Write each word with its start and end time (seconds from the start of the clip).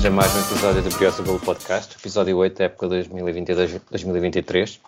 bem-vindos 0.00 0.06
a 0.06 0.10
mais 0.10 0.34
um 0.34 0.40
episódio 0.50 0.82
do 0.82 0.96
Briosa 0.96 1.22
Gol 1.22 1.38
Podcast, 1.40 1.94
episódio 1.94 2.36
8 2.38 2.56
da 2.56 2.64
época 2.64 2.88
2022-2023. 2.88 4.80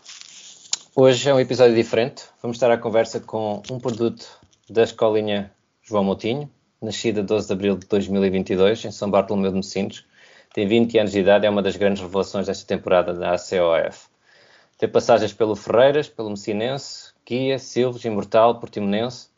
Hoje 0.97 1.29
é 1.29 1.35
um 1.35 1.41
episódio 1.41 1.75
diferente. 1.75 2.25
Vamos 2.41 2.57
estar 2.57 2.71
à 2.71 2.79
conversa 2.79 3.21
com 3.21 3.63
um 3.71 3.79
produto 3.79 4.27
da 4.71 4.83
escolinha 4.83 5.53
João 5.83 6.03
Moutinho, 6.03 6.51
nascida 6.81 7.23
12 7.23 7.47
de 7.47 7.53
abril 7.53 7.77
de 7.77 7.87
2022 7.89 8.87
em 8.87 8.91
São 8.91 9.11
Bartolomeu 9.11 9.51
de 9.51 9.59
Messinos. 9.59 10.07
Tem 10.55 10.67
20 10.67 10.99
anos 10.99 11.13
de 11.13 11.21
idade, 11.21 11.45
é 11.45 11.51
uma 11.51 11.63
das 11.63 11.77
grandes 11.77 12.03
revelações 12.03 12.47
desta 12.47 12.67
temporada 12.67 13.13
da 13.13 13.35
ACOF. 13.35 14.07
Tem 14.79 14.89
passagens 14.89 15.35
pelo 15.35 15.55
Ferreiras, 15.55 16.09
pelo 16.09 16.31
Messinense, 16.31 17.13
Guia, 17.27 17.59
Silves, 17.59 18.03
Imortal, 18.05 18.59
Portimonense. 18.59 19.29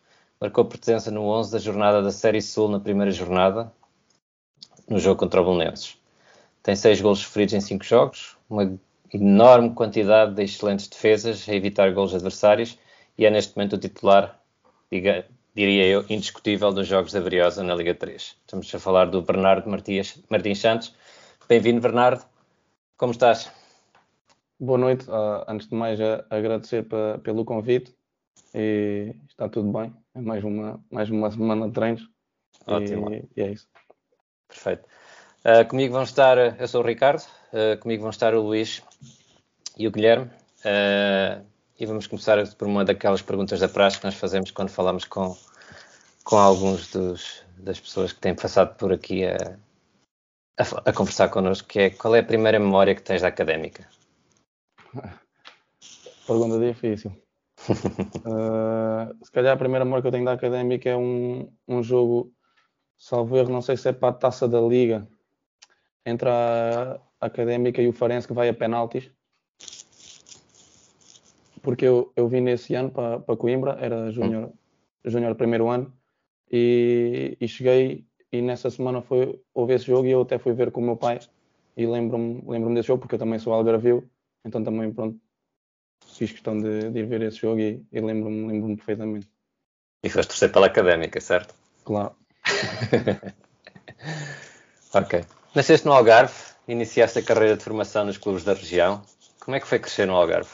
Marcou 0.41 0.65
presença 0.67 1.11
no 1.11 1.23
11 1.23 1.51
da 1.51 1.59
jornada 1.59 2.01
da 2.01 2.13
Série 2.13 2.43
Sul 2.43 2.69
na 2.69 2.79
primeira 2.79 3.11
jornada, 3.11 3.73
no 4.89 4.99
jogo 4.99 5.19
contra 5.19 5.41
o 5.41 5.45
Bolonenses. 5.45 5.97
Tem 6.63 6.75
seis 6.75 7.01
golos 7.01 7.21
sofridos 7.21 7.55
em 7.55 7.61
cinco 7.61 7.85
jogos, 7.85 8.37
uma 8.49 8.79
enorme 9.13 9.71
quantidade 9.75 10.35
de 10.35 10.43
excelentes 10.43 10.89
defesas 10.89 11.49
a 11.49 11.55
evitar 11.55 11.93
golos 11.93 12.15
adversários 12.15 12.79
e 13.17 13.25
é 13.25 13.31
neste 13.31 13.57
momento 13.57 13.75
o 13.75 13.79
titular, 13.79 14.41
diga, 14.91 15.27
diria 15.55 15.87
eu, 15.87 16.05
indiscutível 16.09 16.73
dos 16.73 16.87
jogos 16.87 17.13
da 17.13 17.21
Briosa 17.21 17.63
na 17.63 17.75
Liga 17.75 17.95
3. 17.95 18.37
Estamos 18.41 18.75
a 18.75 18.79
falar 18.79 19.07
do 19.07 19.23
Bernardo 19.23 19.71
Martins, 19.71 20.23
Martins 20.29 20.59
Santos. 20.59 20.95
Bem-vindo, 21.49 21.81
Bernardo. 21.81 22.25
Como 22.97 23.13
estás? 23.13 23.53
Boa 24.59 24.79
noite. 24.79 25.09
Uh, 25.09 25.45
antes 25.47 25.69
de 25.69 25.75
mais, 25.75 26.01
uh, 26.01 26.25
agradecer 26.31 26.87
pelo 27.23 27.45
convite 27.45 27.95
e 28.55 29.15
está 29.29 29.49
tudo 29.49 29.71
bem. 29.71 29.95
É 30.15 30.21
mais 30.21 30.43
uma, 30.43 30.83
mais 30.91 31.11
uma 31.11 31.31
semana 31.31 31.67
de 31.69 31.73
treinos. 31.73 32.09
Ótimo. 32.67 33.13
E, 33.13 33.29
e 33.37 33.43
é 33.43 33.53
isso. 33.53 33.69
Perfeito. 34.55 34.89
Uh, 35.45 35.69
comigo 35.69 35.93
vão 35.93 36.05
estar, 36.05 36.39
eu 36.59 36.69
sou 36.69 36.83
o 36.83 36.87
Ricardo, 36.87 37.23
uh, 37.53 37.77
comigo 37.81 38.03
vão 38.03 38.11
estar 38.11 38.35
o 38.35 38.41
Luís 38.41 38.83
e 39.77 39.87
o 39.87 39.91
Guilherme. 39.91 40.31
Uh, 40.65 41.45
e 41.79 41.85
vamos 41.85 42.07
começar 42.07 42.39
por 42.55 42.69
uma 42.69 42.85
daquelas 42.85 43.21
perguntas 43.21 43.59
da 43.59 43.69
praxe 43.69 43.99
que 43.99 44.05
nós 44.05 44.15
fazemos 44.15 44.53
quando 44.53 44.71
falamos 44.71 45.05
com, 45.05 45.37
com 46.23 46.37
alguns 46.37 46.89
dos, 46.91 47.43
das 47.59 47.81
pessoas 47.81 48.13
que 48.13 48.21
têm 48.21 48.35
passado 48.35 48.77
por 48.77 48.93
aqui 48.93 49.25
a, 49.27 49.59
a, 50.59 50.63
a, 50.91 50.93
conversar 50.93 51.29
connosco, 51.29 51.69
que 51.69 51.81
é 51.81 51.91
qual 51.91 52.15
é 52.15 52.21
a 52.21 52.25
primeira 52.25 52.61
memória 52.61 52.95
que 52.95 53.03
tens 53.03 53.23
da 53.23 53.29
académica? 53.29 53.87
Pergunta 56.27 56.59
difícil. 56.59 57.13
se 57.59 59.31
calhar 59.33 59.55
a 59.55 59.59
primeira 59.59 59.85
memória 59.85 60.03
que 60.03 60.09
eu 60.09 60.13
tenho 60.13 60.25
da 60.25 60.33
académica 60.33 60.89
é 60.89 60.97
um, 60.97 61.53
um 61.69 61.83
jogo 61.83 62.33
salvo 62.97 63.37
erro, 63.37 63.53
não 63.53 63.63
sei 63.63 63.77
se 63.77 63.89
é 63.89 63.93
para 63.93 64.09
a 64.09 64.13
taça 64.13 64.49
da 64.49 64.61
Liga, 64.61 65.07
entre 66.05 66.29
a 66.29 67.01
Académica 67.21 67.81
e 67.81 67.89
o 67.89 67.93
Farense, 67.93 68.27
que 68.27 68.35
vai 68.35 68.49
a 68.49 68.55
penaltis. 68.55 69.11
Porque 71.63 71.87
eu, 71.87 72.13
eu 72.15 72.29
vim 72.29 72.41
nesse 72.41 72.75
ano 72.75 72.91
para, 72.91 73.21
para 73.21 73.37
Coimbra, 73.37 73.79
era 73.81 74.11
júnior, 74.11 74.53
júnior 75.05 75.35
primeiro 75.35 75.69
ano, 75.69 75.93
e, 76.51 77.37
e, 77.41 77.49
cheguei 77.49 78.07
e 78.31 78.43
nessa 78.43 78.69
semana 78.71 79.01
foi, 79.01 79.41
houve 79.55 79.75
esse 79.75 79.87
jogo 79.87 80.07
e 80.07 80.11
eu 80.11 80.23
até 80.23 80.39
fui 80.39 80.53
ver 80.53 80.71
com 80.71 80.81
o 80.81 80.85
meu 80.85 80.97
pai 80.97 81.21
e 81.77 81.87
lembro-me 81.87 82.43
lembro 82.47 82.73
desse 82.75 82.89
jogo, 82.89 83.01
porque 83.01 83.15
eu 83.15 83.19
também 83.19 83.39
sou 83.39 83.53
algarvio, 83.53 84.09
então 84.45 84.63
também 84.63 84.93
pronto, 84.93 85.19
fiz 86.07 86.31
questão 86.31 86.59
de, 86.59 86.91
de 86.91 86.99
ir 87.01 87.07
ver 87.07 87.23
esse 87.23 87.39
jogo 87.39 87.61
e, 87.61 87.85
e 87.91 88.01
lembro-me 88.01 88.47
lembro 88.47 88.77
perfeitamente. 88.77 89.29
E 90.03 90.11
foste 90.11 90.29
torcer 90.29 90.53
pela 90.53 90.67
Académica, 90.67 91.19
certo? 91.21 91.55
Claro. 91.83 92.15
ok. 94.95 95.25
Nasceste 95.55 95.87
no 95.87 95.93
Algarve, 95.93 96.35
iniciaste 96.67 97.19
a 97.19 97.23
carreira 97.23 97.57
de 97.57 97.65
formação 97.65 98.05
nos 98.05 98.19
clubes 98.19 98.45
da 98.45 98.55
região. 98.55 99.03
Como 99.41 99.57
é 99.57 99.61
que 99.61 99.67
foi 99.67 99.79
crescer 99.79 100.07
no 100.07 100.15
Algarve? 100.15 100.51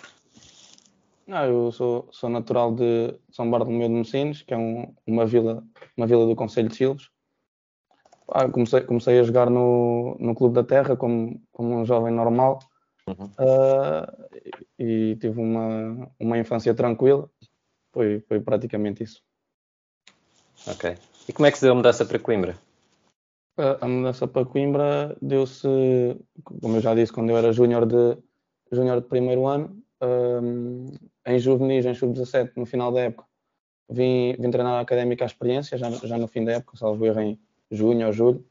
Não, 1.27 1.45
eu 1.45 1.71
sou, 1.71 2.09
sou 2.11 2.29
natural 2.29 2.75
de 2.75 3.15
São 3.31 3.49
Bartolomeu 3.49 3.89
de 3.89 3.95
Messinos, 3.95 4.43
que 4.43 4.53
é 4.53 4.57
um, 4.57 4.93
uma, 5.07 5.25
vila, 5.25 5.63
uma 5.97 6.07
vila 6.07 6.27
do 6.27 6.35
Conselho 6.35 6.69
de 6.69 6.75
Silves. 6.75 7.09
Ah, 8.29 8.49
comecei, 8.49 8.81
comecei 8.81 9.19
a 9.19 9.23
jogar 9.23 9.49
no, 9.49 10.17
no 10.19 10.35
Clube 10.35 10.55
da 10.55 10.65
Terra 10.65 10.97
como, 10.97 11.41
como 11.53 11.77
um 11.77 11.85
jovem 11.85 12.13
normal 12.13 12.61
uhum. 13.07 13.27
uh, 13.27 14.41
e 14.79 15.17
tive 15.21 15.41
uma, 15.41 16.11
uma 16.19 16.39
infância 16.39 16.75
tranquila. 16.75 17.31
Foi, 17.93 18.21
foi 18.21 18.41
praticamente 18.41 19.05
isso. 19.05 19.23
Ok. 20.67 20.97
E 21.31 21.33
como 21.33 21.47
é 21.47 21.53
que 21.53 21.59
se 21.59 21.65
deu 21.65 21.75
a 21.75 21.77
mudança 21.77 22.05
para 22.05 22.19
Coimbra? 22.19 22.59
A, 23.57 23.87
mudança 23.87 24.27
para 24.27 24.45
Coimbra 24.45 25.17
deu-se, 25.23 25.69
como 26.43 26.77
eu 26.77 26.81
já 26.81 26.93
disse, 26.93 27.13
quando 27.13 27.31
eu 27.31 27.37
era 27.37 27.53
júnior 27.53 27.87
de, 27.87 28.19
júnior 28.73 29.01
de 29.01 29.07
primeiro 29.07 29.47
ano, 29.47 29.81
um, 30.03 30.87
em 31.25 31.39
juvenis, 31.39 31.87
em 31.87 31.95
sub-17, 31.95 32.51
no 32.57 32.67
final 32.67 32.91
da 32.91 33.03
época. 33.03 33.29
Vim, 33.89 34.35
vim 34.41 34.51
treinar 34.51 34.73
a 34.73 34.81
académica 34.81 35.25
à 35.25 35.27
experiência, 35.27 35.79
já, 35.79 35.89
já 35.89 36.19
no 36.19 36.27
fim 36.27 36.45
da 36.45 36.55
época, 36.55 36.77
salvo 36.77 37.07
erro 37.07 37.21
em 37.21 37.41
junho 37.71 38.09
ou 38.09 38.13
julho. 38.13 38.45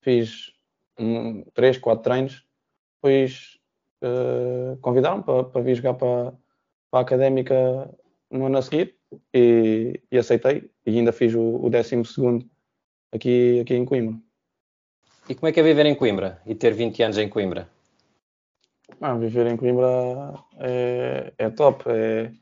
Fiz 0.00 0.54
um, 0.98 1.42
três, 1.52 1.76
quatro 1.76 2.02
treinos. 2.02 2.46
Depois 2.94 3.58
uh, 4.02 4.78
convidaram-me 4.78 5.22
para, 5.22 5.44
para 5.44 5.60
vir 5.60 5.74
jogar 5.74 5.92
para, 5.92 6.32
para 6.90 7.00
a 7.00 7.02
académica 7.02 7.94
no 8.30 8.46
ano 8.46 8.56
a 8.56 8.62
seguir 8.62 8.96
e, 9.34 10.00
e 10.10 10.16
aceitei 10.16 10.74
e 10.86 10.98
ainda 10.98 11.12
fiz 11.12 11.34
o, 11.34 11.64
o 11.64 11.68
12 11.68 11.96
aqui, 13.12 13.60
aqui 13.60 13.74
em 13.74 13.84
Coimbra. 13.84 14.18
E 15.28 15.34
como 15.34 15.48
é 15.48 15.52
que 15.52 15.58
é 15.58 15.62
viver 15.62 15.86
em 15.86 15.94
Coimbra 15.94 16.40
e 16.46 16.54
ter 16.54 16.72
20 16.72 17.02
anos 17.02 17.18
em 17.18 17.28
Coimbra? 17.28 17.68
Ah, 19.00 19.14
viver 19.14 19.46
em 19.48 19.56
Coimbra 19.56 20.34
é, 20.58 21.32
é 21.36 21.50
top, 21.50 21.84
é, 21.88 22.32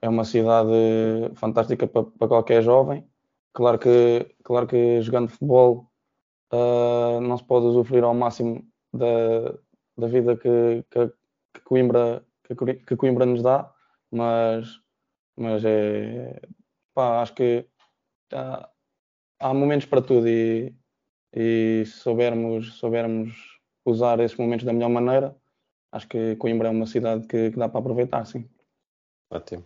é 0.00 0.08
uma 0.08 0.24
cidade 0.24 0.70
fantástica 1.34 1.86
para, 1.86 2.04
para 2.04 2.28
qualquer 2.28 2.62
jovem. 2.62 3.06
Claro 3.52 3.78
que, 3.78 4.34
claro 4.42 4.66
que 4.66 5.02
jogando 5.02 5.28
futebol 5.28 5.90
uh, 6.52 7.20
não 7.20 7.36
se 7.36 7.44
pode 7.44 7.66
usufruir 7.66 8.04
ao 8.04 8.14
máximo 8.14 8.66
da, 8.92 9.54
da 9.96 10.06
vida 10.08 10.36
que, 10.36 10.82
que, 10.90 11.08
que 11.54 11.60
Coimbra, 11.64 12.24
que, 12.44 12.74
que 12.74 12.96
Coimbra 12.96 13.26
nos 13.26 13.42
dá, 13.42 13.70
mas 14.10 14.80
mas 15.36 15.64
é 15.64 16.40
pá, 16.96 17.20
acho 17.20 17.34
que 17.34 17.66
há, 18.32 18.68
há 19.38 19.54
momentos 19.54 19.86
para 19.86 20.00
tudo 20.00 20.26
e, 20.26 20.74
e 21.32 21.84
se 21.84 21.98
soubermos, 21.98 22.78
soubermos 22.78 23.60
usar 23.84 24.18
esses 24.20 24.36
momentos 24.38 24.64
da 24.64 24.72
melhor 24.72 24.88
maneira, 24.88 25.36
acho 25.92 26.08
que 26.08 26.36
Coimbra 26.36 26.68
é 26.68 26.70
uma 26.70 26.86
cidade 26.86 27.26
que, 27.26 27.50
que 27.50 27.58
dá 27.58 27.68
para 27.68 27.80
aproveitar, 27.80 28.24
sim. 28.24 28.48
Ótimo. 29.30 29.62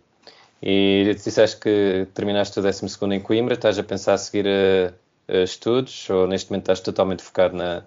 E 0.61 1.15
disseste 1.15 1.59
que 1.59 2.07
terminaste 2.13 2.59
o 2.59 2.61
12 2.61 2.85
em 3.15 3.21
Coimbra, 3.21 3.53
estás 3.53 3.79
a 3.79 3.83
pensar 3.83 4.13
a 4.13 4.17
seguir 4.17 4.47
a, 4.47 4.93
a 5.33 5.43
estudos 5.43 6.09
ou 6.09 6.27
neste 6.27 6.51
momento 6.51 6.63
estás 6.63 6.81
totalmente 6.81 7.23
focado 7.23 7.55
na, 7.55 7.83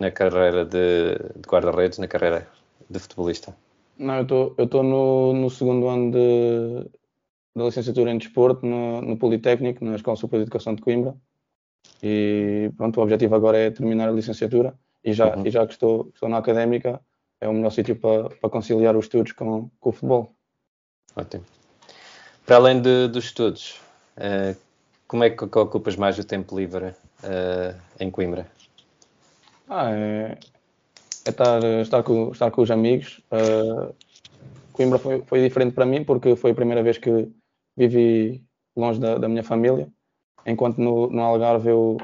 na 0.00 0.10
carreira 0.10 0.64
de, 0.64 1.14
de 1.36 1.48
guarda-redes, 1.48 1.98
na 1.98 2.08
carreira 2.08 2.48
de 2.88 2.98
futebolista? 2.98 3.56
Não, 3.96 4.16
eu 4.16 4.54
estou 4.58 4.82
no, 4.82 5.32
no 5.34 5.50
segundo 5.50 5.88
ano 5.88 6.10
de, 6.10 6.90
da 7.54 7.64
licenciatura 7.64 8.10
em 8.10 8.18
Desporto 8.18 8.64
no, 8.64 9.00
no 9.00 9.16
Politécnico, 9.16 9.84
na 9.84 9.96
Escola 9.96 10.16
Superior 10.16 10.44
de 10.44 10.48
Educação 10.48 10.74
de 10.74 10.82
Coimbra. 10.82 11.14
E 12.02 12.70
pronto, 12.76 12.98
o 12.98 13.02
objetivo 13.02 13.34
agora 13.34 13.58
é 13.58 13.70
terminar 13.70 14.08
a 14.08 14.12
licenciatura 14.12 14.74
e 15.04 15.12
já, 15.12 15.34
uhum. 15.34 15.46
e 15.46 15.50
já 15.50 15.66
que 15.66 15.72
estou, 15.72 16.10
estou 16.14 16.28
na 16.28 16.38
académica, 16.38 17.00
é 17.40 17.48
o 17.48 17.52
melhor 17.52 17.70
sítio 17.70 17.96
para, 17.96 18.30
para 18.30 18.50
conciliar 18.50 18.96
os 18.96 19.06
estudos 19.06 19.32
com, 19.32 19.70
com 19.80 19.90
o 19.90 19.92
futebol. 19.92 20.34
Ótimo. 21.16 21.44
Para 22.46 22.56
além 22.56 22.80
de, 22.80 23.08
dos 23.08 23.24
estudos, 23.24 23.80
uh, 24.16 24.56
como 25.08 25.24
é 25.24 25.30
que, 25.30 25.46
que, 25.46 25.58
ocupas 25.58 25.96
mais 25.96 26.18
o 26.18 26.24
tempo 26.24 26.58
livre 26.58 26.86
uh, 26.86 27.80
em 27.98 28.10
Coimbra? 28.10 28.46
Ah, 29.68 29.90
é, 29.90 30.38
é 31.24 31.30
estar, 31.30 31.62
estar, 31.80 32.02
com, 32.02 32.30
estar 32.32 32.50
com 32.50 32.62
os 32.62 32.70
amigos. 32.70 33.20
Uh, 33.30 33.94
Coimbra 34.72 34.98
foi, 34.98 35.22
foi 35.22 35.42
diferente 35.42 35.74
para 35.74 35.86
mim 35.86 36.04
porque 36.04 36.36
foi 36.36 36.50
a 36.50 36.54
primeira 36.54 36.82
vez 36.82 36.98
que 36.98 37.28
vivi 37.88 38.44
longe 38.76 39.00
da, 39.00 39.16
da 39.16 39.28
minha 39.28 39.42
família. 39.42 39.88
Enquanto 40.46 40.78
no, 40.78 41.08
no, 41.08 41.22
Algarve 41.22 41.70
eu 41.70 41.96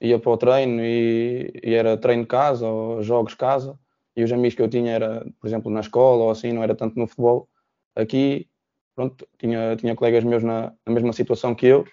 ia 0.00 0.18
para 0.18 0.30
o 0.30 0.36
treino 0.36 0.82
e, 0.82 1.52
e, 1.62 1.74
era 1.74 1.96
treino 1.96 2.22
de 2.22 2.28
casa 2.28 2.66
ou 2.66 3.02
jogos 3.02 3.34
casa 3.34 3.78
e 4.16 4.22
os 4.22 4.32
amigos 4.32 4.54
que 4.54 4.62
eu 4.62 4.68
tinha 4.68 4.92
era, 4.92 5.26
por 5.40 5.46
exemplo, 5.46 5.70
na 5.70 5.80
escola 5.80 6.24
ou 6.24 6.30
assim, 6.30 6.52
não 6.52 6.62
era 6.62 6.74
tanto 6.74 6.98
no 6.98 7.06
futebol. 7.06 7.48
Aqui, 7.96 8.48
pronto, 8.94 9.26
tinha, 9.38 9.76
tinha 9.76 9.94
colegas 9.94 10.24
meus 10.24 10.42
na, 10.42 10.72
na 10.86 10.92
mesma 10.92 11.12
situação 11.12 11.54
que 11.54 11.66
eu 11.66 11.84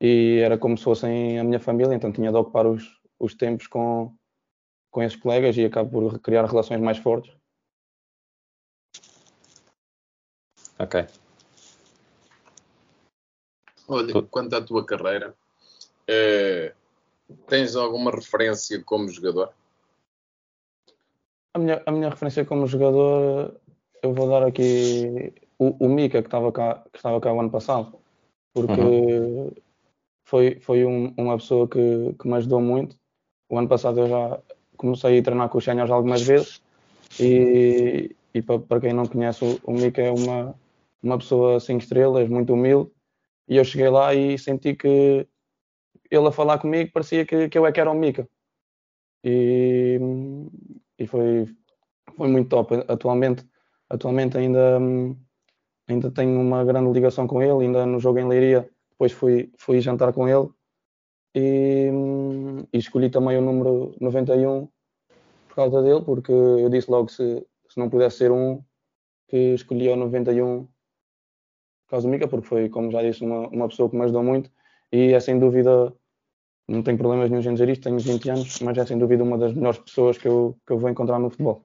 e 0.00 0.40
era 0.44 0.58
como 0.58 0.76
se 0.76 0.84
fossem 0.84 1.38
a 1.38 1.44
minha 1.44 1.60
família, 1.60 1.94
então 1.94 2.12
tinha 2.12 2.30
de 2.30 2.36
ocupar 2.36 2.66
os, 2.66 3.00
os 3.18 3.34
tempos 3.34 3.66
com, 3.66 4.14
com 4.90 5.02
esses 5.02 5.16
colegas 5.16 5.56
e 5.56 5.64
acabo 5.64 5.90
por 5.90 6.18
criar 6.18 6.44
relações 6.44 6.80
mais 6.80 6.98
fortes. 6.98 7.32
Ok. 10.78 11.21
Olha, 13.88 14.22
quanto 14.22 14.54
à 14.54 14.60
tua 14.60 14.84
carreira, 14.84 15.34
eh, 16.06 16.72
Tens 17.46 17.76
alguma 17.76 18.10
referência 18.10 18.82
como 18.84 19.08
jogador? 19.08 19.50
A 21.54 21.58
minha, 21.58 21.82
a 21.84 21.90
minha 21.90 22.08
referência 22.08 22.44
como 22.44 22.66
jogador, 22.66 23.54
eu 24.02 24.12
vou 24.12 24.28
dar 24.28 24.42
aqui 24.46 25.32
o, 25.58 25.86
o 25.86 25.88
Mika, 25.88 26.22
que 26.22 26.28
estava 26.28 26.50
cá, 26.50 26.82
que 26.90 26.98
estava 26.98 27.20
cá 27.20 27.32
o 27.32 27.40
ano 27.40 27.50
passado, 27.50 27.98
porque 28.54 28.80
uhum. 28.80 29.50
foi, 30.24 30.58
foi 30.60 30.84
um, 30.84 31.12
uma 31.16 31.36
pessoa 31.36 31.68
que, 31.68 32.14
que 32.18 32.26
me 32.26 32.34
ajudou 32.36 32.60
muito. 32.60 32.96
O 33.50 33.58
ano 33.58 33.68
passado 33.68 34.00
eu 34.00 34.08
já 34.08 34.40
comecei 34.76 35.18
a 35.18 35.22
treinar 35.22 35.48
com 35.48 35.58
os 35.58 35.64
senhores 35.64 35.90
algumas 35.90 36.22
vezes 36.22 36.62
e, 37.20 38.16
e 38.32 38.42
para, 38.42 38.58
para 38.58 38.80
quem 38.80 38.92
não 38.94 39.06
conhece, 39.06 39.44
o, 39.44 39.60
o 39.64 39.72
Mika 39.72 40.00
é 40.00 40.10
uma, 40.10 40.54
uma 41.02 41.18
pessoa 41.18 41.60
5 41.60 41.82
estrelas, 41.82 42.28
muito 42.30 42.54
humilde, 42.54 42.90
e 43.48 43.56
eu 43.56 43.64
cheguei 43.64 43.88
lá 43.88 44.14
e 44.14 44.38
senti 44.38 44.74
que 44.74 45.26
ele 46.10 46.28
a 46.28 46.32
falar 46.32 46.58
comigo 46.58 46.92
parecia 46.92 47.24
que, 47.24 47.48
que 47.48 47.58
eu 47.58 47.66
é 47.66 47.72
que 47.72 47.80
era 47.80 47.90
o 47.90 47.94
Mika. 47.94 48.28
E, 49.24 49.98
e 50.98 51.06
foi, 51.06 51.48
foi 52.16 52.28
muito 52.28 52.48
top. 52.48 52.74
Atualmente, 52.88 53.46
atualmente 53.88 54.36
ainda, 54.36 54.78
ainda 55.88 56.10
tenho 56.10 56.40
uma 56.40 56.64
grande 56.64 56.92
ligação 56.92 57.26
com 57.26 57.42
ele, 57.42 57.66
ainda 57.66 57.86
no 57.86 57.98
jogo 57.98 58.18
em 58.18 58.28
Leiria, 58.28 58.68
depois 58.90 59.12
fui, 59.12 59.52
fui 59.58 59.80
jantar 59.80 60.12
com 60.12 60.28
ele 60.28 60.48
e, 61.34 61.90
e 62.72 62.78
escolhi 62.78 63.10
também 63.10 63.38
o 63.38 63.42
número 63.42 63.94
91 64.00 64.68
por 65.48 65.56
causa 65.56 65.82
dele, 65.82 66.02
porque 66.04 66.32
eu 66.32 66.68
disse 66.68 66.90
logo 66.90 67.08
se, 67.08 67.46
se 67.68 67.78
não 67.78 67.90
pudesse 67.90 68.18
ser 68.18 68.32
um, 68.32 68.62
que 69.28 69.54
escolhi 69.54 69.88
o 69.88 69.96
91 69.96 70.64
por 70.64 70.71
causa 71.92 72.08
do 72.08 72.10
Mika, 72.10 72.28
porque 72.28 72.46
foi, 72.46 72.68
como 72.68 72.90
já 72.90 73.02
disse, 73.02 73.24
uma, 73.24 73.48
uma 73.48 73.68
pessoa 73.68 73.88
que 73.88 73.96
me 73.96 74.02
ajudou 74.02 74.22
muito 74.22 74.50
e 74.90 75.12
é 75.12 75.20
sem 75.20 75.38
dúvida, 75.38 75.92
não 76.68 76.82
tenho 76.82 76.98
problemas 76.98 77.30
nenhum 77.30 77.42
em 77.42 77.54
dizer 77.54 77.68
isto, 77.68 77.84
tenho 77.84 77.98
20 77.98 78.30
anos, 78.30 78.60
mas 78.60 78.76
é 78.76 78.86
sem 78.86 78.98
dúvida 78.98 79.22
uma 79.22 79.38
das 79.38 79.54
melhores 79.54 79.78
pessoas 79.78 80.18
que 80.18 80.26
eu, 80.26 80.56
que 80.66 80.72
eu 80.72 80.78
vou 80.78 80.90
encontrar 80.90 81.18
no 81.18 81.30
futebol. 81.30 81.64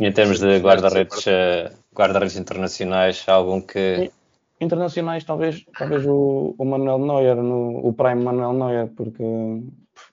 E 0.00 0.06
em 0.06 0.12
termos 0.12 0.38
de 0.38 0.58
guarda-redes 0.58 1.26
eh, 1.26 1.72
guarda 1.92 2.24
internacionais, 2.38 3.24
algum 3.28 3.60
que. 3.60 4.10
Internacionais, 4.60 5.24
talvez, 5.24 5.64
talvez 5.76 6.06
o, 6.06 6.54
o 6.56 6.64
Manuel 6.64 6.98
Neuer, 6.98 7.36
no, 7.36 7.78
o 7.84 7.92
Prime 7.92 8.22
Manuel 8.22 8.52
Neuer, 8.52 8.88
porque 8.96 9.22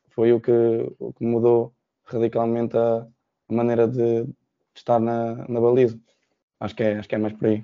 foi 0.09 0.33
o 0.33 0.39
que, 0.39 0.51
o 0.99 1.13
que 1.13 1.25
mudou 1.25 1.73
radicalmente 2.05 2.77
a, 2.77 3.05
maneira 3.49 3.87
de, 3.87 4.23
de 4.23 4.33
estar 4.75 4.99
na, 4.99 5.47
na, 5.47 5.59
baliza. 5.59 5.99
Acho 6.59 6.75
que, 6.75 6.83
é, 6.83 6.97
acho 6.97 7.09
que 7.09 7.15
é 7.15 7.17
mais 7.17 7.33
por 7.33 7.47
aí. 7.47 7.63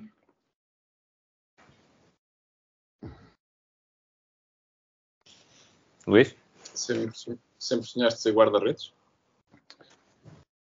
Luís? 6.12 6.36
Sempre, 6.74 7.10
sempre 7.58 7.86
sonhaste 7.86 8.20
ser 8.20 8.32
guarda-redes? 8.32 8.92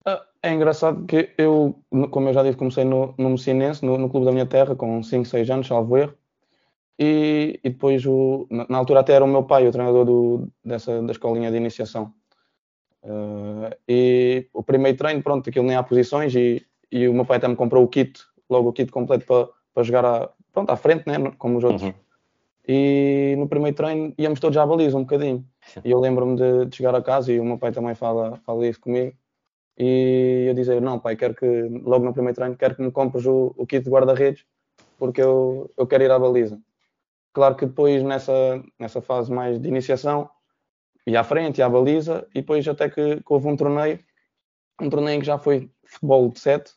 Ah, 0.04 0.24
é 0.42 0.52
engraçado 0.52 1.06
que 1.06 1.30
eu, 1.38 1.78
como 2.10 2.28
eu 2.28 2.34
já 2.34 2.42
disse, 2.42 2.56
comecei 2.56 2.84
no, 2.84 3.14
no 3.16 3.30
Messinense, 3.30 3.84
no, 3.84 3.96
no, 3.96 4.10
clube 4.10 4.26
da 4.26 4.32
minha 4.32 4.46
terra, 4.46 4.74
com 4.74 5.02
5, 5.02 5.24
6 5.24 5.50
anos, 5.50 5.66
salvo 5.66 5.96
erro. 5.96 6.14
E, 6.98 7.60
e 7.62 7.70
depois, 7.70 8.04
o, 8.06 8.46
na, 8.50 8.66
na, 8.68 8.78
altura, 8.78 9.00
até 9.00 9.12
era 9.12 9.24
o 9.24 9.28
meu 9.28 9.44
pai 9.44 9.66
o 9.66 9.72
treinador 9.72 10.04
do, 10.04 10.48
dessa, 10.64 11.02
da 11.02 11.12
escolinha 11.12 11.50
de 11.50 11.56
iniciação. 11.56 12.12
Uh, 13.02 13.70
e 13.88 14.48
o 14.52 14.62
primeiro 14.62 14.98
treino, 14.98 15.22
pronto, 15.22 15.48
aquilo 15.48 15.66
nem 15.66 15.76
há 15.76 15.82
posições. 15.82 16.34
E, 16.34 16.66
e 16.90 17.06
o 17.08 17.14
meu 17.14 17.24
pai 17.24 17.36
até 17.36 17.48
me 17.48 17.56
comprou 17.56 17.84
o 17.84 17.88
kit, 17.88 18.20
logo 18.48 18.70
o 18.70 18.72
kit 18.72 18.90
completo 18.90 19.26
para, 19.26 19.48
para 19.74 19.82
jogar 19.82 20.04
à, 20.04 20.30
pronto, 20.52 20.70
à 20.70 20.76
frente, 20.76 21.06
né, 21.06 21.32
como 21.38 21.58
os 21.58 21.64
outros. 21.64 21.82
Uhum. 21.82 22.05
E 22.68 23.34
no 23.38 23.48
primeiro 23.48 23.76
treino 23.76 24.14
íamos 24.18 24.40
todos 24.40 24.56
à 24.56 24.66
baliza 24.66 24.96
um 24.96 25.02
bocadinho. 25.02 25.46
E 25.84 25.90
eu 25.90 26.00
lembro-me 26.00 26.36
de, 26.36 26.66
de, 26.66 26.76
chegar 26.76 26.94
a 26.94 27.02
casa 27.02 27.32
e 27.32 27.38
o 27.38 27.44
meu 27.44 27.58
pai 27.58 27.72
também 27.72 27.94
fala, 27.94 28.36
fala 28.44 28.66
isso 28.66 28.80
comigo 28.80 29.16
e 29.78 30.46
eu 30.48 30.54
dizer, 30.54 30.80
não 30.80 30.98
pai, 30.98 31.16
quero 31.16 31.34
que, 31.34 31.46
logo 31.82 32.04
no 32.04 32.12
primeiro 32.12 32.34
treino, 32.34 32.56
quero 32.56 32.74
que 32.76 32.82
me 32.82 32.90
compres 32.90 33.26
o, 33.26 33.54
o 33.56 33.66
kit 33.66 33.84
de 33.84 33.90
guarda-redes, 33.90 34.44
porque 34.98 35.20
eu, 35.20 35.70
eu 35.76 35.86
quero 35.86 36.04
ir 36.04 36.10
à 36.10 36.18
baliza. 36.18 36.58
Claro 37.32 37.56
que 37.56 37.66
depois, 37.66 38.02
nessa, 38.02 38.62
nessa 38.78 39.02
fase 39.02 39.30
mais 39.30 39.60
de 39.60 39.68
iniciação, 39.68 40.30
ia 41.06 41.20
à 41.20 41.24
frente, 41.24 41.58
ia 41.58 41.66
à 41.66 41.68
baliza, 41.68 42.26
e 42.30 42.40
depois 42.40 42.66
até 42.66 42.88
que, 42.88 43.16
que 43.16 43.32
houve 43.32 43.48
um 43.48 43.56
torneio, 43.56 44.00
um 44.80 44.88
torneio 44.88 45.20
que 45.20 45.26
já 45.26 45.38
foi 45.38 45.70
futebol 45.84 46.30
de 46.30 46.40
sete, 46.40 46.72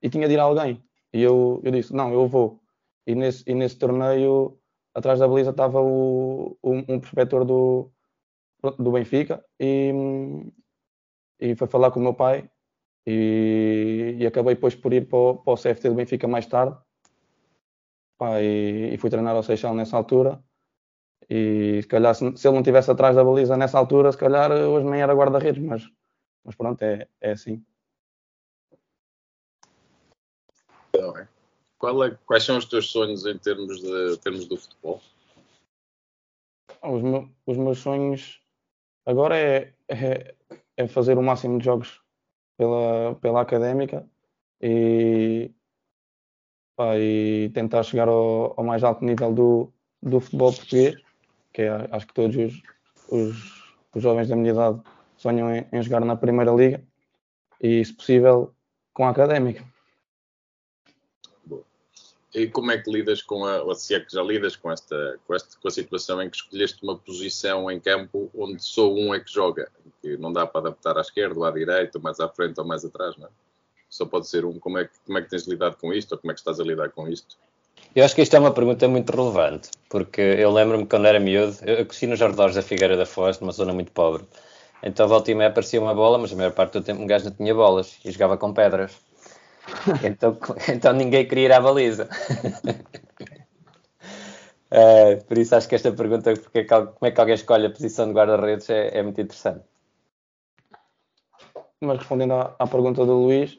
e 0.00 0.08
tinha 0.08 0.28
de 0.28 0.34
ir 0.34 0.40
alguém. 0.40 0.82
E 1.12 1.20
eu, 1.20 1.60
eu 1.64 1.72
disse, 1.72 1.92
não, 1.92 2.12
eu 2.12 2.28
vou. 2.28 2.60
E 3.06 3.14
nesse, 3.14 3.42
e 3.46 3.54
nesse 3.54 3.76
torneio, 3.76 4.56
atrás 4.94 5.18
da 5.18 5.28
baliza 5.28 5.50
estava 5.50 5.80
o, 5.80 6.56
um, 6.62 6.78
um 6.88 7.00
prospector 7.00 7.44
do, 7.44 7.90
do 8.78 8.92
Benfica, 8.92 9.44
e, 9.58 9.92
e 11.38 11.54
foi 11.56 11.66
falar 11.66 11.90
com 11.90 12.00
o 12.00 12.02
meu 12.02 12.14
pai 12.14 12.48
e, 13.06 14.16
e 14.18 14.26
acabei 14.26 14.54
depois 14.54 14.74
por 14.74 14.92
ir 14.92 15.08
para 15.08 15.18
o, 15.18 15.36
para 15.36 15.52
o, 15.52 15.56
CFT 15.56 15.88
do 15.88 15.94
Benfica 15.94 16.28
mais 16.28 16.46
tarde 16.46 16.76
pá, 18.18 18.40
e, 18.40 18.94
e, 18.94 18.98
fui 18.98 19.10
treinar 19.10 19.34
ao 19.34 19.42
Seixal 19.42 19.74
nessa 19.74 19.96
altura 19.96 20.42
e 21.28 21.80
se 21.82 21.88
calhar 21.88 22.14
se, 22.14 22.36
se, 22.36 22.46
ele 22.46 22.54
não 22.54 22.60
estivesse 22.60 22.90
atrás 22.90 23.16
da 23.16 23.24
baliza 23.24 23.56
nessa 23.56 23.78
altura, 23.78 24.12
se 24.12 24.18
calhar 24.18 24.50
hoje 24.50 24.86
nem 24.86 25.00
era 25.00 25.14
guarda-redes, 25.14 25.62
mas, 25.62 25.88
mas 26.44 26.54
pronto, 26.56 26.82
é, 26.82 27.06
é 27.20 27.32
assim. 27.32 27.64
Tá 30.92 31.28
é, 31.82 32.18
quais 32.26 32.44
são 32.44 32.58
os 32.58 32.66
teus 32.66 32.90
sonhos 32.90 33.24
em 33.26 33.38
termos, 33.38 33.80
de, 33.80 34.16
termos 34.18 34.46
do 34.46 34.56
futebol? 34.56 35.00
Os, 36.82 37.02
os 37.46 37.56
meus 37.56 37.78
sonhos 37.78 38.40
agora 39.06 39.36
é, 39.36 39.72
é, 39.88 40.34
é 40.76 40.88
fazer 40.88 41.18
o 41.18 41.22
máximo 41.22 41.58
de 41.58 41.64
jogos 41.64 42.00
pela, 42.56 43.14
pela 43.16 43.40
académica 43.40 44.06
e, 44.60 45.50
pá, 46.76 46.96
e 46.98 47.50
tentar 47.54 47.82
chegar 47.82 48.08
ao, 48.08 48.54
ao, 48.56 48.64
mais 48.64 48.84
alto 48.84 49.04
nível 49.04 49.32
do, 49.32 49.72
do 50.02 50.20
futebol 50.20 50.52
português, 50.52 50.96
que 51.52 51.62
é, 51.62 51.88
acho 51.90 52.06
que 52.06 52.14
todos 52.14 52.36
os, 52.36 52.62
os, 53.08 53.74
os, 53.94 54.02
jovens 54.02 54.28
da 54.28 54.36
minha 54.36 54.52
idade 54.52 54.80
sonham 55.16 55.54
em, 55.54 55.66
em 55.72 55.82
jogar 55.82 56.04
na 56.04 56.16
Primeira 56.16 56.52
Liga 56.52 56.82
e, 57.62 57.84
se 57.84 57.94
possível, 57.94 58.54
com 58.92 59.04
a 59.04 59.10
académica. 59.10 59.64
E 62.34 62.46
como 62.46 62.70
é 62.70 62.78
que 62.78 62.90
lidas 62.90 63.22
com 63.22 63.44
a, 63.44 63.62
ou 63.62 63.74
se 63.74 63.94
é 63.94 64.00
que 64.00 64.12
já 64.12 64.22
lidas 64.22 64.54
com 64.54 64.70
esta, 64.70 65.18
com 65.26 65.34
esta 65.34 65.58
com 65.58 65.66
a 65.66 65.70
situação 65.70 66.22
em 66.22 66.30
que 66.30 66.36
escolheste 66.36 66.82
uma 66.82 66.96
posição 66.96 67.70
em 67.70 67.80
campo 67.80 68.30
onde 68.34 68.62
só 68.62 68.92
um 68.92 69.12
é 69.12 69.18
que 69.18 69.32
joga, 69.32 69.68
que 70.00 70.16
não 70.16 70.32
dá 70.32 70.46
para 70.46 70.68
adaptar 70.68 70.96
à 70.96 71.00
esquerda 71.00 71.38
ou 71.38 71.44
à 71.44 71.50
direita, 71.50 71.98
mais 71.98 72.20
à 72.20 72.28
frente 72.28 72.58
ou 72.60 72.66
mais 72.66 72.84
atrás, 72.84 73.16
não 73.16 73.26
é? 73.26 73.30
Só 73.88 74.06
pode 74.06 74.28
ser 74.28 74.44
um. 74.44 74.60
Como 74.60 74.78
é, 74.78 74.84
que, 74.84 74.92
como 75.04 75.18
é 75.18 75.22
que 75.22 75.28
tens 75.28 75.48
lidado 75.48 75.76
com 75.76 75.92
isto 75.92 76.12
ou 76.12 76.18
como 76.18 76.30
é 76.30 76.34
que 76.34 76.40
estás 76.40 76.60
a 76.60 76.64
lidar 76.64 76.90
com 76.90 77.08
isto? 77.08 77.36
Eu 77.94 78.04
acho 78.04 78.14
que 78.14 78.22
isto 78.22 78.36
é 78.36 78.38
uma 78.38 78.52
pergunta 78.52 78.86
muito 78.86 79.10
relevante, 79.10 79.70
porque 79.88 80.20
eu 80.20 80.52
lembro-me 80.52 80.86
quando 80.86 81.06
era 81.06 81.18
miúdo, 81.18 81.56
eu 81.66 81.84
cresci 81.84 82.06
nos 82.06 82.22
arredores 82.22 82.54
da 82.54 82.62
Figueira 82.62 82.96
da 82.96 83.06
Foz, 83.06 83.40
numa 83.40 83.52
zona 83.52 83.72
muito 83.72 83.90
pobre. 83.90 84.24
Então, 84.82 85.08
volta 85.08 85.30
e 85.30 85.34
meia 85.34 85.50
aparecia 85.50 85.80
uma 85.80 85.94
bola, 85.94 86.16
mas 86.16 86.32
a 86.32 86.36
maior 86.36 86.52
parte 86.52 86.74
do 86.74 86.82
tempo 86.82 87.02
um 87.02 87.06
gajo 87.06 87.24
não 87.24 87.32
tinha 87.32 87.54
bolas 87.54 87.98
e 88.04 88.10
jogava 88.12 88.38
com 88.38 88.52
pedras. 88.52 88.92
então, 90.04 90.38
então 90.72 90.92
ninguém 90.92 91.26
queria 91.26 91.44
ir 91.46 91.52
à 91.52 91.60
baliza. 91.60 92.08
uh, 94.72 95.24
por 95.26 95.38
isso 95.38 95.54
acho 95.54 95.68
que 95.68 95.74
esta 95.74 95.92
pergunta, 95.92 96.32
porque, 96.34 96.64
como 96.64 96.96
é 97.02 97.10
que 97.10 97.20
alguém 97.20 97.34
escolhe 97.34 97.66
a 97.66 97.70
posição 97.70 98.06
de 98.06 98.14
guarda-redes, 98.14 98.68
é, 98.70 98.98
é, 98.98 99.02
muito 99.02 99.20
interessante. 99.20 99.64
Mas 101.80 101.98
respondendo 101.98 102.34
à, 102.34 102.54
à 102.58 102.66
pergunta 102.66 103.04
do 103.06 103.14
Luís, 103.14 103.58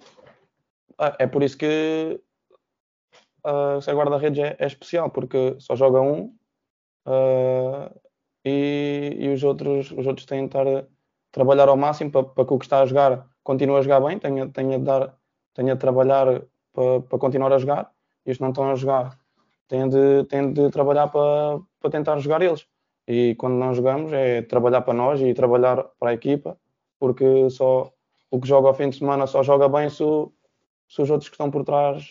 ah, 0.98 1.16
é 1.20 1.28
por 1.28 1.42
isso 1.42 1.58
que 1.58 2.22
uh, 3.46 3.82
ser 3.82 3.96
guarda-redes 3.96 4.40
é, 4.40 4.56
é, 4.60 4.68
especial, 4.68 5.10
porque 5.10 5.56
só 5.60 5.76
joga 5.76 6.02
um 6.02 6.36
uh, 7.08 7.90
e, 8.46 9.16
e, 9.20 9.30
os, 9.30 9.44
outros, 9.44 9.92
os 9.92 10.06
outros 10.06 10.26
têm 10.26 10.42
de 10.42 10.46
estar 10.48 10.68
a 10.68 10.86
trabalhar 11.32 11.70
ao 11.70 11.78
máximo 11.78 12.12
para, 12.12 12.24
para 12.24 12.46
que 12.46 12.54
o 12.54 12.60
que 12.60 12.66
está 12.66 12.82
a 12.82 12.86
jogar 12.86 13.28
continue 13.44 13.78
a 13.78 13.82
jogar 13.82 14.02
bem, 14.02 14.20
tenha, 14.20 14.48
tenha 14.50 14.78
de 14.78 14.86
dar 14.86 15.18
tenho 15.54 15.74
a 15.74 15.76
trabalhar 15.76 16.42
para, 16.74 17.02
para 17.02 17.20
continuar 17.20 17.54
a 17.54 17.58
jogar 17.58 17.92
e 18.26 18.32
os 18.32 18.38
que 18.38 18.44
não 18.44 18.50
estão 18.50 18.70
a 18.70 18.76
jogar 18.76 19.18
têm 19.68 19.88
de, 19.90 20.24
têm 20.26 20.54
de 20.54 20.70
trabalhar 20.70 21.08
para, 21.08 21.60
para 21.80 21.90
tentar 21.90 22.20
jogar 22.20 22.42
eles. 22.42 22.68
E 23.08 23.36
quando 23.36 23.56
não 23.56 23.74
jogamos 23.74 24.14
é 24.14 24.42
trabalhar 24.42 24.82
para 24.82 24.94
nós 24.94 25.22
e 25.22 25.34
trabalhar 25.34 25.84
para 26.00 26.12
a 26.12 26.14
equipa, 26.14 26.58
porque 27.00 27.50
só 27.50 27.92
o 28.30 28.40
que 28.40 28.48
joga 28.48 28.68
ao 28.68 28.74
fim 28.74 28.90
de 28.90 28.98
semana 28.98 29.28
só 29.28 29.44
joga 29.44 29.68
bem 29.68 29.90
se, 29.90 30.04
se 30.88 31.02
os 31.02 31.10
outros 31.10 31.30
que 31.30 31.36
estão 31.36 31.50
por 31.50 31.64
trás 31.64 32.10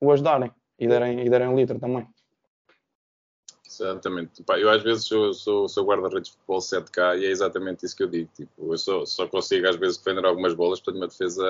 o 0.00 0.12
ajudarem 0.12 0.50
e 0.78 0.86
derem, 0.86 1.20
e 1.20 1.30
derem 1.30 1.48
um 1.48 1.56
litro 1.56 1.78
também. 1.78 2.06
Exatamente. 3.68 4.42
Pá, 4.42 4.58
eu 4.58 4.70
às 4.70 4.82
vezes 4.82 5.04
sou, 5.04 5.34
sou, 5.34 5.68
sou 5.68 5.84
guarda-redes 5.84 6.30
de 6.30 6.36
futebol 6.36 6.58
7K 6.58 7.18
e 7.18 7.26
é 7.26 7.30
exatamente 7.30 7.84
isso 7.84 7.94
que 7.94 8.02
eu 8.02 8.08
digo. 8.08 8.30
Tipo, 8.34 8.72
eu 8.72 8.78
só, 8.78 9.04
só 9.04 9.26
consigo 9.28 9.68
às 9.68 9.76
vezes 9.76 9.98
defender 9.98 10.24
algumas 10.24 10.54
bolas, 10.54 10.80
portanto 10.80 11.02
uma 11.02 11.08
defesa 11.08 11.44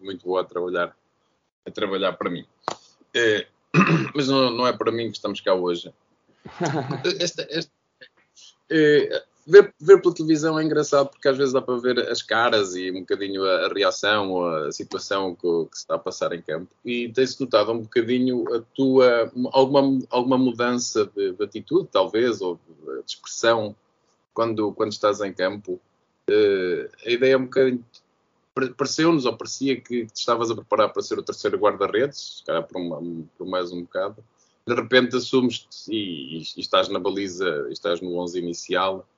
muito 0.00 0.24
boa 0.26 0.42
a 0.42 0.44
trabalhar, 0.44 0.94
a 1.66 1.70
trabalhar 1.70 2.12
para 2.12 2.30
mim. 2.30 2.44
É, 3.14 3.46
mas 4.14 4.28
não, 4.28 4.50
não 4.50 4.66
é 4.66 4.72
para 4.76 4.92
mim 4.92 5.10
que 5.10 5.16
estamos 5.16 5.40
cá 5.40 5.54
hoje. 5.54 5.92
Esta, 7.20 7.46
esta, 7.48 7.70
Eh, 8.72 9.22
ver, 9.46 9.74
ver 9.80 10.00
pela 10.00 10.14
televisão 10.14 10.58
é 10.58 10.64
engraçado 10.64 11.08
porque 11.08 11.28
às 11.28 11.36
vezes 11.36 11.52
dá 11.52 11.60
para 11.60 11.78
ver 11.78 11.98
as 12.08 12.22
caras 12.22 12.74
e 12.74 12.90
um 12.90 13.00
bocadinho 13.00 13.44
a, 13.44 13.68
reação 13.68 14.30
ou 14.30 14.48
a 14.48 14.72
situação 14.72 15.34
que, 15.34 15.40
que, 15.42 15.76
se 15.76 15.82
está 15.82 15.96
a 15.96 15.98
passar 15.98 16.32
em 16.32 16.42
campo. 16.42 16.68
E 16.84 17.08
tem-se 17.08 17.40
notado 17.40 17.72
um 17.72 17.80
bocadinho 17.80 18.44
a 18.54 18.60
tua 18.74 19.32
alguma, 19.52 19.98
alguma 20.10 20.38
mudança 20.38 21.10
de, 21.14 21.32
de 21.32 21.44
atitude, 21.44 21.88
talvez, 21.90 22.40
ou 22.40 22.58
de 23.04 23.12
expressão 23.12 23.74
quando, 24.32 24.72
quando 24.72 24.92
estás 24.92 25.20
em 25.20 25.32
campo. 25.32 25.80
Uh, 26.30 26.88
a 27.04 27.10
ideia 27.10 27.34
é 27.34 27.36
um 27.36 27.44
bocadinho. 27.44 27.84
Pareceu-nos, 28.76 29.24
ou 29.24 29.36
parecia 29.36 29.80
que 29.80 30.04
te 30.06 30.16
estavas 30.16 30.50
a 30.50 30.54
preparar 30.54 30.92
para 30.92 31.02
ser 31.02 31.18
o 31.18 31.22
terceiro 31.22 31.56
guarda-redes, 31.56 32.38
se 32.38 32.44
calhar 32.44 32.62
por, 32.62 32.78
uma, 32.78 33.26
por 33.38 33.46
mais 33.46 33.72
um 33.72 33.80
bocado. 33.80 34.22
De 34.66 34.74
repente 34.74 35.16
assumes 35.16 35.66
e, 35.88 36.38
e, 36.38 36.60
estás 36.60 36.88
na 36.88 36.98
baliza, 36.98 37.66
estás 37.70 38.00
no 38.02 38.14
11 38.18 38.38
inicial 38.38 39.08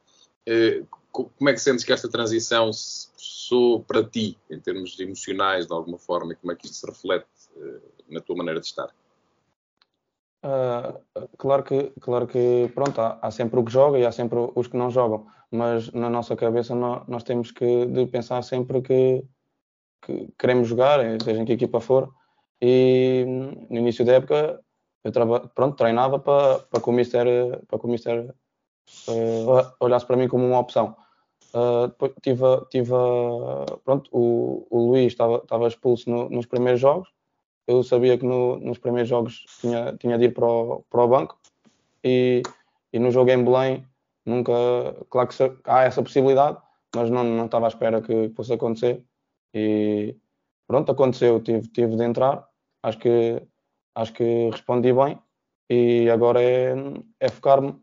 como 1.11 1.49
é 1.49 1.53
que 1.53 1.61
sentes 1.61 1.85
que 1.85 1.93
esta 1.93 2.09
transição 2.09 2.71
sou 2.73 3.81
para 3.85 4.03
ti, 4.03 4.39
em 4.51 4.59
termos 4.59 4.99
emocionais, 4.99 5.67
de 5.67 5.73
alguma 5.73 5.99
forma, 5.99 6.33
e 6.33 6.37
como 6.37 6.53
é 6.53 6.57
que 6.57 6.67
isto 6.67 6.77
se 6.77 6.87
reflete 6.87 7.27
eh, 7.57 7.81
na 8.09 8.21
tua 8.21 8.37
maneira 8.37 8.61
de 8.61 8.67
estar? 8.67 8.89
Uh, 10.45 11.29
claro 11.39 11.63
que, 11.63 11.91
claro 12.01 12.27
que 12.27 12.71
pronto, 12.75 13.01
há, 13.01 13.19
há, 13.23 13.31
sempre 13.31 13.59
o 13.61 13.65
que 13.65 13.73
joga 13.73 13.99
e 13.99 14.05
há 14.05 14.13
sempre 14.13 14.39
os 14.55 14.67
que 14.67 14.77
não 14.77 14.91
jogam, 14.91 15.27
mas 15.51 15.91
na 15.93 16.11
nossa 16.11 16.37
cabeça 16.37 16.75
nós, 16.75 17.07
nós 17.09 17.23
temos 17.23 17.51
que 17.51 17.87
de 17.87 18.07
pensar 18.07 18.43
sempre 18.43 18.83
que, 18.83 19.25
que, 20.03 20.29
queremos 20.39 20.69
jogar, 20.69 21.01
eh, 21.01 21.17
seja 21.23 21.41
em 21.41 21.45
que 21.45 21.53
equipa 21.53 21.81
for. 21.81 22.13
E 22.61 23.25
no 23.71 23.79
início 23.79 24.05
da 24.05 24.15
época 24.15 24.61
eu 25.03 25.13
traba, 25.13 25.49
pronto, 25.55 25.77
treinava 25.77 26.19
para, 26.19 26.61
para 26.61 26.81
que 26.81 26.91
o 26.91 26.93
Mister, 26.93 27.27
para 27.67 27.79
que 27.79 27.87
o 27.87 27.89
Mister 27.89 28.35
uh, 29.09 29.73
olhasse 29.81 30.07
para 30.07 30.17
mim 30.17 30.29
como 30.29 30.47
uma 30.47 30.59
opção. 30.59 30.97
Uh, 31.55 31.89
depois 31.89 32.13
tive, 32.21 32.43
tive 32.71 32.93
pronto, 33.85 34.11
o, 34.13 34.67
o 34.71 34.91
Luís 34.91 35.13
estava, 35.13 35.69
expulso 35.69 36.11
no, 36.11 36.29
nos 36.29 36.47
primeiros 36.47 36.81
jogos. 36.81 37.09
Eu 37.67 37.83
sabia 37.83 38.19
que 38.19 38.27
no, 38.27 38.59
nos 38.59 38.79
primeiros 38.79 39.09
jogos 39.09 39.45
tinha, 39.61 39.97
tinha 39.97 40.19
de 40.19 40.27
ir 40.27 40.35
para 40.35 40.47
o, 40.47 40.85
para 40.91 41.03
o 41.03 41.09
banco 41.09 41.39
e, 42.03 42.43
e 42.93 42.99
no 42.99 43.11
jogo 43.11 43.31
em 43.31 43.43
Belém 43.43 43.87
nunca, 44.25 44.53
claro 45.11 45.29
que 45.29 45.35
há 45.65 45.85
essa 45.85 46.03
possibilidade, 46.03 46.59
mas 46.95 47.11
não, 47.11 47.25
não 47.25 47.47
estava 47.47 47.67
à 47.67 47.69
espera 47.69 48.03
que 48.03 48.31
fosse 48.31 48.53
acontecer. 48.53 49.05
E 49.53 50.17
pronto, 50.67 50.91
aconteceu, 50.93 51.41
tive, 51.41 51.69
tive 51.69 51.97
de 51.97 52.05
entrar. 52.05 52.47
Acho 52.83 52.99
que, 52.99 53.43
acho 53.95 54.13
que 54.13 54.51
respondi 54.51 54.93
bem 54.93 55.19
e 55.71 56.09
agora 56.11 56.43
é, 56.43 56.75
é 57.21 57.29
focar-me 57.29 57.75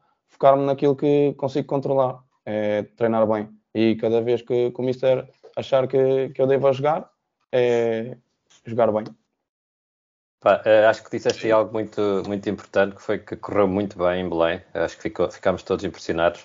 focar-me 0.42 0.66
naquilo 0.66 0.96
que 0.96 1.36
consigo 1.38 1.68
controlar, 1.68 2.24
é 2.44 2.82
treinar 2.98 3.28
bem. 3.28 3.48
E 3.76 3.96
cada 3.96 4.22
vez 4.22 4.42
que, 4.42 4.72
que 4.72 4.82
o 4.82 4.84
Mister 4.84 5.30
achar 5.56 5.88
que, 5.88 6.30
que 6.30 6.42
eu 6.42 6.48
devo 6.48 6.74
jogar, 6.74 7.12
é 7.52 8.18
jogar 8.66 8.92
bem. 8.92 9.04
Pá, 10.40 10.60
eh, 10.66 10.88
acho 10.88 11.04
que 11.04 11.12
disseste 11.12 11.46
aí 11.46 11.52
algo 11.52 11.72
muito, 11.72 12.24
muito 12.26 12.50
importante, 12.50 12.96
que 12.96 13.02
foi 13.04 13.20
que 13.20 13.36
correu 13.36 13.68
muito 13.68 14.00
bem 14.00 14.26
em 14.26 14.30
Belém. 14.30 14.60
Acho 14.74 14.96
que 14.96 15.04
ficou, 15.04 15.30
ficámos 15.30 15.62
todos 15.62 15.86
impressionados. 15.86 16.44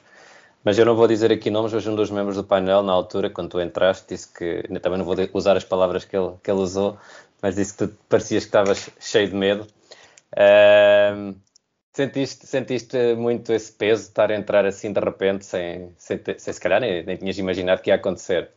Mas 0.62 0.78
eu 0.78 0.84
não 0.84 0.94
vou 0.94 1.08
dizer 1.08 1.32
aqui 1.32 1.48
nomes, 1.48 1.72
hoje 1.72 1.88
um 1.88 1.96
dos 1.96 2.10
membros 2.10 2.36
do 2.36 2.44
painel, 2.44 2.82
na 2.82 2.92
altura, 2.92 3.30
quando 3.30 3.50
tu 3.50 3.60
entraste, 3.60 4.06
disse 4.08 4.30
que, 4.30 4.62
também 4.80 4.98
não 4.98 5.06
vou 5.06 5.16
usar 5.32 5.56
as 5.56 5.64
palavras 5.64 6.04
que 6.04 6.14
ele, 6.16 6.34
que 6.42 6.50
ele 6.50 6.60
usou, 6.60 6.98
mas 7.40 7.54
disse 7.54 7.72
que 7.72 7.86
tu 7.86 7.96
parecias 8.08 8.44
que 8.44 8.48
estavas 8.48 8.90
cheio 9.00 9.28
de 9.28 9.34
medo. 9.34 9.66
Sentiste, 11.96 12.46
sentiste 12.46 13.14
muito 13.14 13.50
esse 13.54 13.72
peso 13.72 14.02
de 14.02 14.08
estar 14.08 14.30
a 14.30 14.36
entrar 14.36 14.66
assim 14.66 14.92
de 14.92 15.00
repente, 15.00 15.46
sem, 15.46 15.94
sem, 15.96 16.20
sem 16.36 16.52
se 16.52 16.60
calhar 16.60 16.78
nem, 16.78 17.02
nem 17.02 17.16
tinhas 17.16 17.38
imaginado 17.38 17.80
que 17.80 17.88
ia 17.88 17.94
acontecer? 17.94 18.50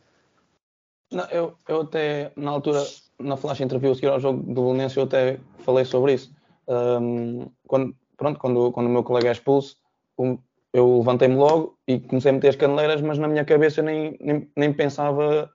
Não, 1.10 1.24
eu, 1.30 1.54
eu 1.66 1.80
até, 1.80 2.32
na 2.36 2.50
altura, 2.50 2.82
na 3.18 3.38
flash 3.38 3.60
interview, 3.60 3.92
a 3.92 3.94
seguir 3.94 4.08
ao 4.08 4.20
jogo 4.20 4.42
do 4.42 4.62
Belenense, 4.64 4.98
eu 4.98 5.04
até 5.04 5.40
falei 5.60 5.86
sobre 5.86 6.12
isso. 6.12 6.30
Um, 6.68 7.50
quando, 7.66 7.96
pronto, 8.14 8.38
quando, 8.38 8.72
quando 8.72 8.88
o 8.88 8.90
meu 8.90 9.02
colega 9.02 9.28
é 9.28 9.32
expulso, 9.32 9.78
um, 10.18 10.36
eu 10.70 10.98
levantei-me 10.98 11.36
logo 11.36 11.78
e 11.88 11.98
comecei 11.98 12.32
a 12.32 12.34
meter 12.34 12.48
as 12.48 12.56
caneleiras, 12.56 13.00
mas 13.00 13.16
na 13.16 13.26
minha 13.26 13.46
cabeça 13.46 13.80
eu 13.80 13.84
nem, 13.84 14.18
nem, 14.20 14.52
nem 14.54 14.70
pensava, 14.70 15.50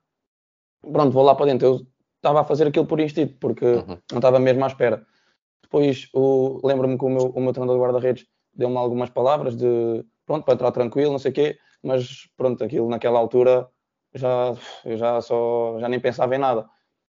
pronto, 0.81 1.11
vou 1.11 1.23
lá 1.23 1.35
para 1.35 1.45
dentro. 1.45 1.67
Eu 1.67 1.87
estava 2.15 2.41
a 2.41 2.45
fazer 2.45 2.65
aquilo 2.65 2.87
por 2.87 2.99
instinto, 2.99 3.35
porque 3.39 3.63
uhum. 3.63 3.99
não 4.11 4.17
estava 4.17 4.39
mesmo 4.39 4.63
à 4.63 4.67
espera. 4.69 5.05
Depois 5.65 6.07
lembro-me 6.63 6.97
que 6.97 7.05
o 7.05 7.09
meu, 7.09 7.25
o 7.29 7.41
meu 7.41 7.51
treinador 7.51 7.75
de 7.75 7.81
guarda-redes 7.81 8.25
deu-me 8.53 8.77
algumas 8.77 9.09
palavras 9.09 9.55
de 9.55 10.05
pronto, 10.25 10.45
para 10.45 10.53
entrar 10.53 10.71
tranquilo, 10.71 11.11
não 11.11 11.19
sei 11.19 11.31
o 11.31 11.33
quê, 11.33 11.57
mas 11.83 12.29
pronto, 12.37 12.63
aquilo 12.63 12.87
naquela 12.87 13.19
altura 13.19 13.67
já, 14.13 14.55
eu 14.85 14.95
já, 14.95 15.19
só, 15.21 15.77
já 15.79 15.89
nem 15.89 15.99
pensava 15.99 16.35
em 16.35 16.39
nada. 16.39 16.67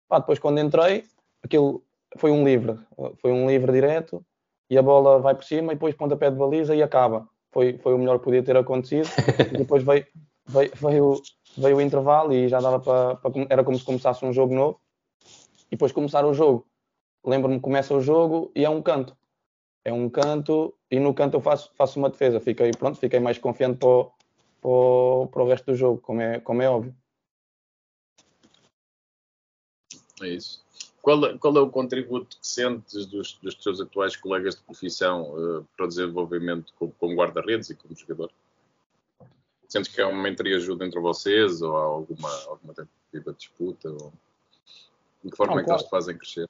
Pá, 0.08 0.20
depois 0.20 0.40
quando 0.40 0.60
entrei, 0.60 1.04
aquilo 1.44 1.84
foi 2.18 2.32
um 2.32 2.44
livre, 2.44 2.78
foi 3.22 3.32
um 3.32 3.48
livre 3.48 3.72
direto 3.72 4.26
e 4.70 4.78
a 4.78 4.82
bola 4.82 5.20
vai 5.20 5.36
por 5.36 5.44
cima 5.44 5.72
e 5.72 5.76
depois 5.76 5.96
pontapé 5.96 6.30
de 6.32 6.38
baliza 6.38 6.76
e 6.76 6.82
acaba. 6.82 7.28
Foi, 7.52 7.78
foi 7.78 7.94
o 7.94 7.98
melhor 7.98 8.18
que 8.18 8.26
podia 8.26 8.44
ter 8.44 8.58
acontecido. 8.58 9.08
E 9.54 9.58
depois 9.58 9.84
veio, 9.84 10.06
veio, 10.48 10.72
veio, 10.76 11.22
veio 11.58 11.78
o 11.78 11.82
intervalo 11.82 12.34
e 12.34 12.48
já 12.48 12.60
dava 12.60 12.80
para, 12.80 13.20
Era 13.50 13.64
como 13.64 13.78
se 13.78 13.86
começasse 13.86 14.26
um 14.26 14.34
jogo 14.34 14.54
novo. 14.54 14.80
E 15.68 15.72
depois 15.72 15.92
começar 15.92 16.26
o 16.26 16.34
jogo 16.34 16.66
lembro-me 17.24 17.56
que 17.56 17.62
começa 17.62 17.94
o 17.94 18.02
jogo 18.02 18.52
e 18.56 18.66
é 18.66 18.70
um 18.70 18.82
canto. 18.82 19.16
É 19.84 19.94
um 19.94 20.10
canto 20.10 20.76
e 20.92 21.00
no 21.00 21.14
canto 21.14 21.38
eu 21.38 21.42
faço, 21.42 21.72
faço 21.76 22.00
uma 22.00 22.10
defesa. 22.10 22.40
Fiquei, 22.40 22.72
pronto, 22.72 23.00
fiquei 23.00 23.20
mais 23.20 23.38
confiante 23.38 23.78
para 23.78 23.90
o, 23.90 24.12
para 24.62 24.70
o, 24.70 25.28
para 25.28 25.44
o 25.44 25.48
resto 25.48 25.66
do 25.66 25.76
jogo, 25.76 26.02
como 26.02 26.22
é, 26.22 26.40
como 26.40 26.62
é 26.62 26.70
óbvio. 26.70 26.96
É 30.22 30.28
isso. 30.28 30.64
Qual, 31.02 31.26
é, 31.26 31.38
qual 31.38 31.56
é 31.56 31.62
o 31.62 31.70
contributo 31.70 32.38
que 32.38 32.48
sentes 32.48 33.06
dos, 33.06 33.34
dos 33.42 33.56
teus 33.56 33.80
atuais 33.80 34.16
colegas 34.16 34.56
de 34.56 34.64
profissão 34.64 35.32
uh, 35.34 35.68
para 35.76 35.86
o 35.86 35.88
desenvolvimento 35.88 36.74
como, 36.78 36.92
como 37.00 37.16
guarda-redes 37.16 37.70
e 37.70 37.76
como 37.76 37.96
jogador? 37.96 38.32
Sentes 39.68 39.94
que 39.94 40.02
há 40.02 40.08
uma 40.08 40.28
entreajuda 40.28 40.86
entre 40.86 41.00
vocês 41.00 41.62
ou 41.62 41.78
há 41.78 41.84
alguma, 41.84 42.30
alguma 42.48 42.74
tentativa 42.74 43.32
de 43.32 43.38
disputa? 43.38 43.90
Ou... 43.90 44.12
De 45.24 45.32
que 45.32 45.38
forma 45.38 45.54
Não, 45.54 45.60
é 45.60 45.64
que 45.64 45.68
claro. 45.68 45.80
eles 45.80 45.88
te 45.88 45.90
fazem 45.90 46.18
crescer? 46.18 46.50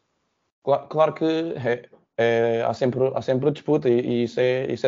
Claro, 0.70 0.88
claro 0.88 1.14
que 1.16 1.26
é, 1.26 1.90
é, 2.16 2.62
há, 2.62 2.74
sempre, 2.76 3.00
há 3.16 3.22
sempre 3.24 3.50
disputa 3.50 3.90
e, 3.90 4.02
e 4.02 4.24
isso, 4.26 4.40
é, 4.40 4.72
isso 4.72 4.86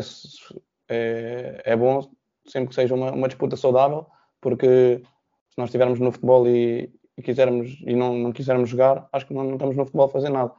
é, 0.88 0.96
é, 0.96 1.62
é, 1.66 1.76
bom 1.76 2.08
sempre 2.46 2.70
que 2.70 2.76
seja 2.76 2.94
uma, 2.94 3.12
uma, 3.12 3.28
disputa 3.28 3.56
saudável, 3.58 4.06
porque 4.40 5.02
se 5.50 5.58
nós 5.58 5.70
estivermos 5.70 6.00
no 6.00 6.12
futebol 6.12 6.48
e, 6.48 6.94
e 7.18 7.22
quisermos 7.24 7.82
e 7.82 7.96
não, 7.96 8.16
não 8.16 8.32
quisermos 8.32 8.70
jogar, 8.70 9.10
acho 9.12 9.26
que 9.26 9.34
não, 9.34 9.44
não, 9.44 9.54
estamos 9.54 9.76
no 9.76 9.86
futebol 9.86 10.06
a 10.06 10.10
fazer 10.10 10.30
nada. 10.30 10.54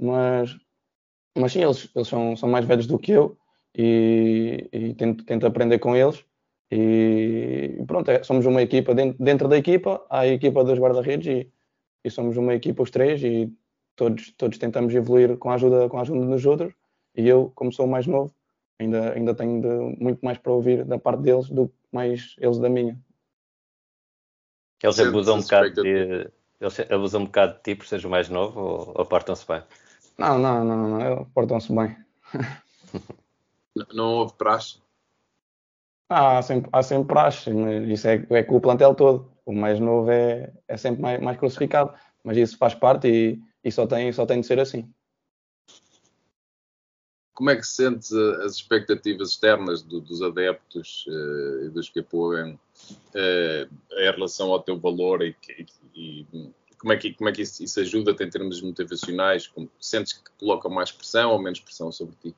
Mas, 0.00 0.56
mas 1.36 1.52
sim, 1.52 1.64
eles, 1.64 1.90
eles 1.94 2.06
são, 2.06 2.36
são 2.36 2.48
mais 2.48 2.64
velhos 2.64 2.86
do 2.86 2.98
que 2.98 3.10
eu 3.10 3.36
e, 3.76 4.68
e 4.72 4.94
tento, 4.94 5.24
tento 5.24 5.46
aprender 5.46 5.80
com 5.80 5.96
eles. 5.96 6.24
E 6.70 7.82
pronto, 7.88 8.08
é, 8.08 8.22
somos 8.22 8.46
uma 8.46 8.62
equipa 8.62 8.94
dentro, 8.94 9.24
dentro 9.24 9.48
da 9.48 9.58
equipa, 9.58 10.06
há 10.08 10.20
a 10.20 10.28
equipa 10.28 10.62
dos 10.62 10.78
guarda-redes 10.78 11.26
e, 11.26 11.52
e 12.04 12.10
somos 12.10 12.36
uma 12.36 12.54
equipa 12.54 12.84
os 12.84 12.90
três 12.90 13.20
e 13.24 13.52
todos, 14.00 14.30
todos 14.32 14.56
tentamos 14.56 14.94
evoluir 14.94 15.36
com 15.36 15.50
a 15.50 15.54
ajuda, 15.54 15.86
com 15.90 15.98
a 15.98 16.00
ajuda 16.00 16.24
dos 16.24 16.46
outros 16.46 16.72
e 17.14 17.28
eu, 17.28 17.52
como 17.54 17.70
sou 17.70 17.84
o 17.84 17.88
mais 17.88 18.06
novo, 18.06 18.34
ainda, 18.78 19.12
ainda 19.12 19.34
tenho 19.34 19.60
de, 19.60 20.02
muito 20.02 20.24
mais 20.24 20.38
para 20.38 20.52
ouvir 20.52 20.86
da 20.86 20.98
parte 20.98 21.20
deles 21.20 21.50
do 21.50 21.68
que 21.68 21.74
mais 21.92 22.34
eles 22.38 22.58
da 22.58 22.70
minha. 22.70 22.98
Eles 24.82 24.98
abusam 24.98 25.36
um 25.36 25.42
bocado 25.42 25.82
de, 25.82 26.30
eles 26.58 26.80
abusam 26.90 27.20
um 27.20 27.24
bocado 27.26 27.56
de 27.56 27.62
ti 27.62 27.74
por 27.74 27.86
seres 27.86 28.06
o 28.06 28.08
mais 28.08 28.30
novo 28.30 28.58
ou, 28.58 28.92
ou 28.96 29.04
portam-se 29.04 29.46
bem? 29.46 29.62
Não, 30.16 30.38
não, 30.38 30.64
não, 30.64 30.98
não, 30.98 31.24
portam-se 31.26 31.70
bem. 31.70 31.94
não 33.92 34.14
houve 34.14 34.32
praxe? 34.32 34.78
Ah, 36.08 36.38
há 36.38 36.42
sempre, 36.42 36.70
há 36.72 36.82
sempre 36.82 37.08
praxe, 37.08 37.52
mas 37.52 37.86
isso 37.86 38.08
é, 38.08 38.26
é 38.30 38.42
com 38.42 38.56
o 38.56 38.60
plantel 38.62 38.94
todo. 38.94 39.30
O 39.44 39.52
mais 39.52 39.78
novo 39.78 40.10
é, 40.10 40.50
é 40.66 40.76
sempre 40.78 41.02
mais, 41.02 41.20
mais 41.20 41.36
crucificado, 41.36 41.92
mas 42.24 42.38
isso 42.38 42.56
faz 42.56 42.74
parte 42.74 43.08
e, 43.08 43.49
e 43.64 43.70
só 43.70 43.86
tem, 43.86 44.12
só 44.12 44.26
tem 44.26 44.40
de 44.40 44.46
ser 44.46 44.58
assim. 44.58 44.92
Como 47.34 47.50
é 47.50 47.56
que 47.56 47.66
sentes 47.66 48.12
as 48.12 48.56
expectativas 48.56 49.30
externas 49.30 49.82
do, 49.82 50.00
dos 50.00 50.20
adeptos 50.20 51.06
uh, 51.06 51.64
e 51.64 51.70
dos 51.70 51.88
que 51.88 52.00
apoiam 52.00 52.52
uh, 52.54 53.98
em 53.98 54.10
relação 54.10 54.52
ao 54.52 54.62
teu 54.62 54.78
valor 54.78 55.22
e, 55.22 55.34
e, 55.48 55.66
e 55.94 56.26
como 56.80 56.94
é 56.94 56.96
que, 56.96 57.12
como 57.12 57.28
é 57.28 57.32
que 57.32 57.42
isso, 57.42 57.62
isso 57.62 57.78
ajuda-te 57.80 58.24
em 58.24 58.30
termos 58.30 58.62
motivacionais? 58.62 59.46
Como, 59.46 59.70
sentes 59.78 60.14
que 60.14 60.30
coloca 60.38 60.68
mais 60.68 60.90
pressão 60.90 61.30
ou 61.30 61.38
menos 61.38 61.60
pressão 61.60 61.92
sobre 61.92 62.16
ti? 62.16 62.34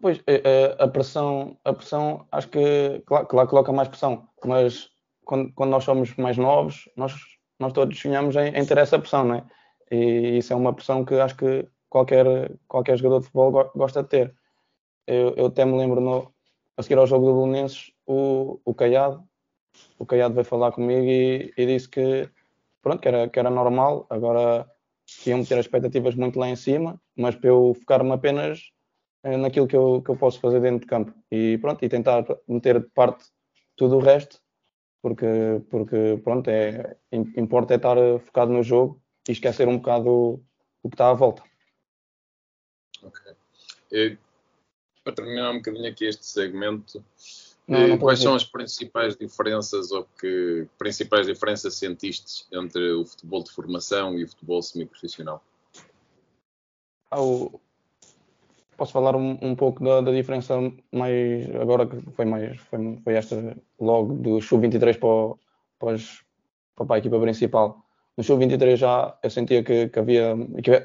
Pois, 0.00 0.20
eh, 0.26 0.76
a 0.78 0.88
pressão, 0.88 1.56
a 1.64 1.72
pressão 1.72 2.26
acho 2.32 2.48
que, 2.48 3.02
claro, 3.06 3.26
claro 3.26 3.48
coloca 3.48 3.72
mais 3.72 3.88
pressão, 3.88 4.26
mas 4.44 4.90
quando, 5.24 5.52
quando 5.52 5.70
nós 5.70 5.84
somos 5.84 6.16
mais 6.16 6.36
novos, 6.36 6.88
nós 6.96 7.12
nós 7.60 7.72
todos 7.72 7.98
sonhamos 7.98 8.34
em, 8.36 8.48
em, 8.48 8.64
ter 8.64 8.78
essa 8.78 8.98
pressão, 8.98 9.24
não 9.24 9.34
é? 9.36 9.44
E 9.90 10.38
isso 10.38 10.52
é 10.52 10.56
uma 10.56 10.72
pressão 10.72 11.04
que 11.04 11.14
acho 11.14 11.36
que 11.36 11.68
qualquer, 11.88 12.26
qualquer 12.68 12.96
jogador 12.96 13.20
de 13.20 13.26
futebol 13.26 13.70
gosta 13.74 14.02
de 14.02 14.08
ter. 14.08 14.34
Eu, 15.06 15.34
eu 15.36 15.46
até 15.46 15.64
me 15.64 15.76
lembro 15.76 16.00
no, 16.00 16.32
a 16.76 16.82
seguir 16.82 16.98
ao 16.98 17.06
jogo 17.06 17.26
do 17.26 17.34
Belenenses, 17.34 17.92
o, 18.06 18.60
o 18.64 18.74
Caiado, 18.74 19.22
o 19.98 20.06
Caiado 20.06 20.34
veio 20.34 20.44
falar 20.44 20.72
comigo 20.72 21.04
e, 21.04 21.52
e 21.56 21.66
disse 21.66 21.88
que, 21.88 22.28
pronto, 22.82 23.00
que 23.00 23.08
era, 23.08 23.28
que 23.28 23.38
era 23.38 23.50
normal, 23.50 24.06
agora 24.08 24.68
que 25.06 25.30
iam 25.30 25.44
ter 25.44 25.58
expectativas 25.58 26.14
muito 26.14 26.38
lá 26.38 26.48
em 26.48 26.56
cima, 26.56 27.00
mas 27.16 27.34
para 27.34 27.50
eu 27.50 27.74
focar-me 27.74 28.12
apenas 28.12 28.70
eh, 29.24 29.36
naquilo 29.36 29.66
que 29.66 29.76
eu, 29.76 30.00
que 30.02 30.10
eu 30.10 30.16
posso 30.16 30.40
fazer 30.40 30.60
dentro 30.60 30.80
de 30.80 30.86
campo 30.86 31.12
e 31.30 31.58
pronto, 31.58 31.84
e 31.84 31.88
tentar 31.88 32.24
meter 32.48 32.80
de 32.80 32.88
parte 32.90 33.24
tudo 33.76 33.96
o 33.96 34.00
resto, 34.00 34.40
porque, 35.02 35.26
porque 35.70 36.20
pronto, 36.22 36.48
é, 36.48 36.96
importa 37.12 37.74
é 37.74 37.76
estar 37.76 37.96
focado 38.20 38.52
no 38.52 38.62
jogo 38.62 39.00
e 39.28 39.32
esquecer 39.32 39.68
um 39.68 39.78
bocado 39.78 40.08
o, 40.08 40.44
o 40.82 40.88
que 40.88 40.94
está 40.94 41.10
à 41.10 41.14
volta. 41.14 41.42
Ok. 43.02 43.32
E, 43.92 44.18
para 45.02 45.14
terminar 45.14 45.50
um 45.50 45.56
bocadinho 45.56 45.90
aqui 45.90 46.04
este 46.04 46.26
segmento, 46.26 47.02
não, 47.66 47.88
não 47.88 47.98
quais 47.98 48.20
são 48.20 48.34
as 48.34 48.44
principais 48.44 49.16
diferenças 49.16 49.92
ou 49.92 50.04
que 50.20 50.66
principais 50.76 51.26
diferenças 51.26 51.74
sentiste 51.74 52.46
entre 52.52 52.92
o 52.92 53.06
futebol 53.06 53.42
de 53.42 53.50
formação 53.50 54.18
e 54.18 54.24
o 54.24 54.28
futebol 54.28 54.60
semiprofissional? 54.60 55.42
Ah, 57.10 57.22
o, 57.22 57.60
posso 58.80 58.92
falar 58.92 59.14
um, 59.14 59.36
um 59.42 59.54
pouco 59.54 59.84
da, 59.84 60.00
da, 60.00 60.10
diferença 60.10 60.54
mais 60.90 61.54
agora 61.54 61.86
que 61.86 62.00
foi 62.12 62.24
mais 62.24 62.58
foi, 62.60 62.98
foi 63.04 63.12
esta 63.14 63.54
logo 63.78 64.14
do 64.14 64.40
sub-23 64.40 64.98
para, 64.98 65.38
para, 65.78 66.86
para 66.86 66.96
a 66.96 66.98
equipa 66.98 67.20
principal. 67.20 67.84
No 68.16 68.24
sub-23 68.24 68.76
já 68.76 69.18
eu 69.22 69.28
sentia 69.28 69.62
que, 69.62 69.90
que, 69.90 69.98
havia 69.98 70.34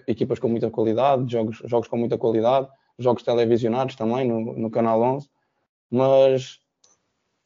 equipas 0.07 0.39
com 0.39 0.49
muita 0.49 0.69
qualidade, 0.69 1.31
jogos, 1.31 1.61
jogos 1.63 1.87
com 1.87 1.95
muita 1.95 2.17
qualidade, 2.17 2.67
jogos 2.99 3.23
televisionados 3.23 3.95
também 3.95 4.27
no, 4.27 4.41
no 4.41 4.69
canal 4.69 5.01
11, 5.01 5.29
mas 5.89 6.59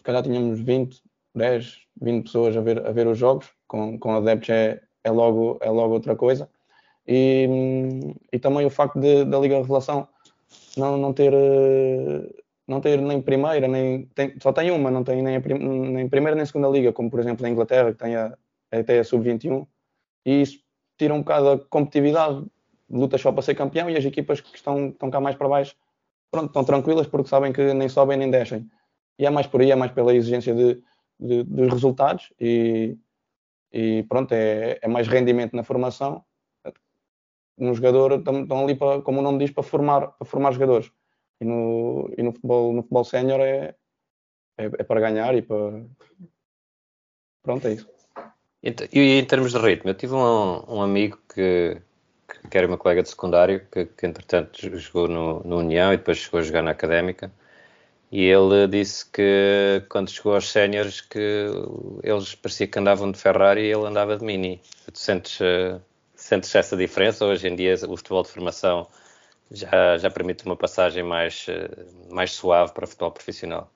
calhar 0.02 0.24
tínhamos 0.24 0.60
20, 0.60 1.00
10, 1.36 1.78
20 2.02 2.24
pessoas 2.24 2.58
a 2.58 2.62
ver, 2.62 2.84
a 2.88 2.92
ver 2.92 3.06
os 3.06 3.20
jogos, 3.20 3.52
com, 3.68 4.00
com 4.00 4.16
adeptos 4.16 4.50
é, 4.50 4.82
é, 5.04 5.12
logo, 5.12 5.60
é 5.62 5.70
logo 5.70 5.94
outra 5.94 6.16
coisa. 6.16 6.50
E, 7.08 7.48
e 8.34 8.40
também 8.40 8.66
o 8.66 8.70
facto 8.72 9.00
de, 9.00 9.26
da 9.26 9.38
Liga 9.38 9.58
Revelação 9.58 10.08
não, 10.80 10.98
não 10.98 11.14
ter 11.14 11.34
não 12.70 12.80
ter 12.80 13.02
nem 13.02 13.20
primeira, 13.22 13.68
nem 13.68 14.06
tem, 14.14 14.36
só 14.40 14.54
tem 14.54 14.70
uma, 14.70 14.92
não 14.92 15.04
tem 15.04 15.24
nem, 15.24 15.38
a, 15.38 15.40
nem 15.40 16.08
primeira 16.08 16.36
nem 16.36 16.46
segunda 16.46 16.70
liga, 16.70 16.94
como 16.94 17.10
por 17.10 17.20
exemplo 17.20 17.42
na 17.42 17.50
Inglaterra, 17.50 17.92
que 17.92 17.98
tem 17.98 18.16
a, 18.16 18.38
até 18.72 19.00
a 19.00 19.04
sub-21, 19.04 19.68
e 20.24 20.42
isso 20.44 20.60
tira 20.96 21.14
um 21.14 21.20
bocado 21.20 21.50
a 21.50 21.60
competitividade, 21.60 22.46
luta 22.88 23.18
só 23.18 23.32
para 23.32 23.42
ser 23.42 23.56
campeão 23.56 23.90
e 23.90 23.98
as 23.98 24.06
equipas 24.06 24.40
que 24.40 24.56
estão, 24.56 24.90
estão 24.90 25.10
cá 25.10 25.20
mais 25.20 25.36
para 25.36 25.50
baixo, 25.50 25.76
pronto, 26.30 26.48
estão 26.48 26.64
tranquilas 26.64 27.08
porque 27.08 27.30
sabem 27.30 27.52
que 27.52 27.74
nem 27.74 27.90
sobem 27.90 28.18
nem 28.18 28.30
descem. 28.30 28.70
E 29.18 29.26
é 29.26 29.30
mais 29.30 29.48
por 29.48 29.62
aí, 29.62 29.72
é 29.72 29.76
mais 29.76 29.92
pela 29.92 30.14
exigência 30.14 30.54
de, 30.54 30.82
de 31.20 31.44
dos 31.44 31.74
resultados 31.74 32.32
e, 32.40 32.98
e 33.72 34.04
pronto, 34.04 34.32
é, 34.34 34.78
é 34.82 34.88
mais 34.88 35.08
rendimento 35.08 35.56
na 35.56 35.64
formação 35.64 36.24
um 37.60 37.74
jogador 37.74 38.20
estão 38.20 38.64
ali 38.64 38.76
para, 38.76 39.02
como 39.02 39.20
o 39.20 39.22
nome 39.22 39.40
diz, 39.40 39.52
para 39.52 39.64
formar, 39.64 40.08
para 40.08 40.26
formar 40.26 40.52
jogadores. 40.54 40.92
E 41.42 41.46
no, 41.46 42.12
e 42.18 42.24
no 42.24 42.32
futebol, 42.34 42.74
no 42.74 42.82
futebol 42.82 43.04
sénior 43.04 43.40
é, 43.42 43.76
é, 44.58 44.66
é, 44.66 44.84
para 44.84 45.00
ganhar 45.00 45.36
e 45.36 45.42
para. 45.42 45.86
Pronto, 47.44 47.68
é 47.68 47.74
isso. 47.74 47.90
E 48.62 49.20
em 49.20 49.26
termos 49.26 49.54
de 49.54 49.58
ritmo, 49.58 49.90
eu 49.90 49.94
tive 49.94 50.14
um, 50.14 50.64
um 50.68 50.82
amigo 50.82 51.18
que, 51.34 51.82
que 52.50 52.58
era 52.58 52.68
meu 52.68 52.78
colega 52.78 53.02
de 53.02 53.10
secundário, 53.10 53.66
que, 53.72 53.86
que 53.86 54.06
entretanto 54.06 54.78
jogou 54.78 55.08
no, 55.08 55.40
no 55.44 55.58
União 55.60 55.94
e 55.94 55.98
depois 55.98 56.18
chegou 56.18 56.42
a 56.42 56.44
jogar 56.44 56.62
na 56.62 56.72
Académica. 56.72 57.32
E 58.12 58.26
ele 58.26 58.68
disse 58.68 59.06
que 59.10 59.86
quando 59.88 60.10
chegou 60.10 60.34
aos 60.34 60.52
séniores 60.52 61.00
que 61.00 61.46
eles 62.04 62.34
parecia 62.36 62.68
que 62.68 62.80
andavam 62.80 63.12
de 63.12 63.20
Ferrari 63.20 63.62
e 63.62 63.72
ele 63.72 63.86
andava 63.86 64.18
de 64.18 64.26
Mini. 64.26 64.62
Tu 64.92 64.98
sentes, 64.98 65.40
uh, 65.40 65.80
Sentes 66.30 66.54
essa 66.54 66.78
diferença? 66.78 67.26
Hoje 67.26 67.48
em 67.48 67.56
dia 67.56 67.74
o 67.88 67.98
futebol 67.98 68.22
de 68.22 68.30
formação 68.30 68.88
já, 69.50 69.98
já 69.98 70.12
permite 70.12 70.46
uma 70.46 70.56
passagem 70.56 71.02
mais, 71.02 71.48
eh, 71.50 71.88
mais 72.12 72.34
suave 72.34 72.72
para 72.72 72.86
futebol 72.86 73.10
profissional? 73.10 73.74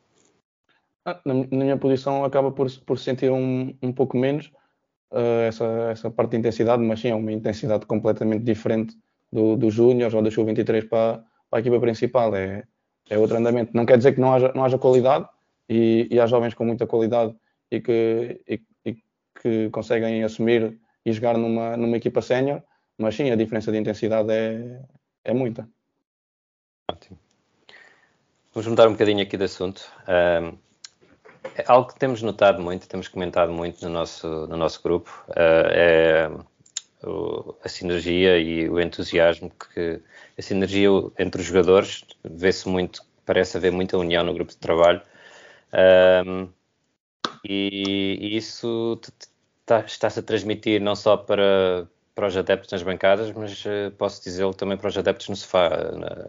Ah, 1.03 1.19
na, 1.25 1.33
na, 1.33 1.47
minha 1.49 1.77
posição 1.77 2.23
acaba 2.23 2.51
por, 2.51 2.69
por 2.85 2.99
sentir 2.99 3.31
um, 3.31 3.75
um 3.81 3.91
pouco 3.91 4.15
menos 4.15 4.51
uh, 5.11 5.47
essa, 5.47 5.65
essa 5.89 6.11
parte 6.11 6.29
de 6.29 6.37
intensidade, 6.37 6.83
mas 6.83 6.99
sim, 6.99 7.07
é 7.07 7.15
uma 7.15 7.31
intensidade 7.31 7.87
completamente 7.87 8.43
diferente 8.43 8.95
do, 9.31 9.57
do 9.57 9.71
Júnior 9.71 10.13
ou 10.13 10.21
do 10.21 10.29
Sub-23 10.29 10.87
para, 10.87 11.23
para 11.49 11.57
a 11.57 11.59
equipa 11.59 11.79
principal. 11.79 12.35
É, 12.35 12.65
é 13.09 13.17
outro 13.17 13.35
andamento. 13.35 13.71
Não 13.73 13.87
quer 13.87 13.97
dizer 13.97 14.13
que 14.13 14.21
não 14.21 14.31
haja, 14.31 14.51
não 14.53 14.63
haja 14.63 14.77
qualidade 14.77 15.27
e, 15.67 16.07
e 16.11 16.19
há 16.19 16.27
jovens 16.27 16.53
com 16.53 16.65
muita 16.65 16.85
qualidade 16.85 17.35
e 17.71 17.81
que, 17.81 18.41
e, 18.47 18.61
e 18.85 18.97
que 19.41 19.71
conseguem 19.71 20.23
assumir 20.23 20.82
e 21.05 21.11
jogar 21.11 21.37
numa, 21.37 21.75
numa 21.77 21.97
equipa 21.97 22.21
sénior, 22.21 22.61
mas 22.97 23.15
sim, 23.15 23.29
a 23.29 23.35
diferença 23.35 23.71
de 23.71 23.77
intensidade 23.77 24.31
é, 24.31 24.81
é 25.25 25.33
muita. 25.33 25.67
Ótimo. 26.89 27.19
Vamos 28.53 28.67
mudar 28.67 28.87
um 28.87 28.91
bocadinho 28.91 29.21
aqui 29.21 29.35
de 29.35 29.45
assunto. 29.45 29.91
Um, 30.07 30.57
é 31.55 31.63
algo 31.67 31.89
que 31.91 31.99
temos 31.99 32.21
notado 32.21 32.61
muito, 32.61 32.87
temos 32.87 33.07
comentado 33.07 33.51
muito 33.51 33.83
no 33.83 33.89
nosso, 33.89 34.27
no 34.47 34.55
nosso 34.55 34.81
grupo, 34.81 35.25
uh, 35.29 35.67
é 35.71 36.29
o, 37.03 37.55
a 37.63 37.69
sinergia 37.69 38.37
e 38.39 38.69
o 38.69 38.79
entusiasmo 38.79 39.51
que 39.51 40.01
a 40.37 40.41
sinergia 40.41 40.89
entre 41.19 41.41
os 41.41 41.47
jogadores 41.47 42.03
vê-se 42.23 42.67
muito, 42.67 43.05
parece 43.25 43.57
haver 43.57 43.71
muita 43.71 43.97
união 43.97 44.23
no 44.23 44.33
grupo 44.33 44.51
de 44.51 44.57
trabalho. 44.57 45.01
Um, 46.25 46.47
e, 47.43 48.17
e, 48.21 48.37
isso 48.37 48.99
está-se 49.67 50.19
a 50.19 50.23
transmitir 50.23 50.81
não 50.81 50.95
só 50.95 51.17
para, 51.17 51.87
para 52.15 52.27
os 52.27 52.37
adeptos 52.37 52.71
nas 52.71 52.83
bancadas, 52.83 53.31
mas 53.31 53.65
uh, 53.65 53.91
posso 53.97 54.23
dizê-lo 54.23 54.53
também 54.53 54.77
para 54.77 54.87
os 54.87 54.97
adeptos 54.97 55.29
no 55.29 55.35
sofá. 55.35 55.69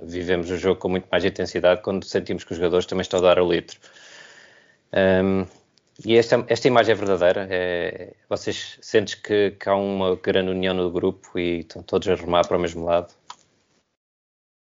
Vivemos 0.03 0.51
o 0.51 0.57
jogo 0.57 0.81
com 0.81 0.88
muito 0.88 1.07
mais 1.11 1.25
intensidade 1.25 1.83
quando 1.83 2.05
sentimos 2.05 2.44
que 2.44 2.53
os 2.53 2.59
jogadores 2.59 2.87
também 2.87 3.03
estão 3.03 3.18
a 3.20 3.23
dar 3.23 3.38
o 3.38 3.51
litro. 3.51 3.79
Um, 4.92 5.47
e 6.05 6.16
esta, 6.16 6.44
esta 6.49 6.66
imagem 6.66 6.92
é 6.92 6.94
verdadeira? 6.94 7.47
É, 7.51 8.14
vocês 8.29 8.79
sentem 8.81 9.16
que, 9.23 9.51
que, 9.53 9.68
há 9.68 9.77
uma 9.77 10.16
grande 10.16 10.51
união 10.51 10.75
no 10.75 10.90
grupo 10.90 11.38
e 11.38 11.61
estão 11.61 11.83
todos 11.83 12.09
a 12.09 12.14
remar 12.14 12.47
para 12.47 12.57
o 12.57 12.61
mesmo 12.61 12.85
lado? 12.85 13.14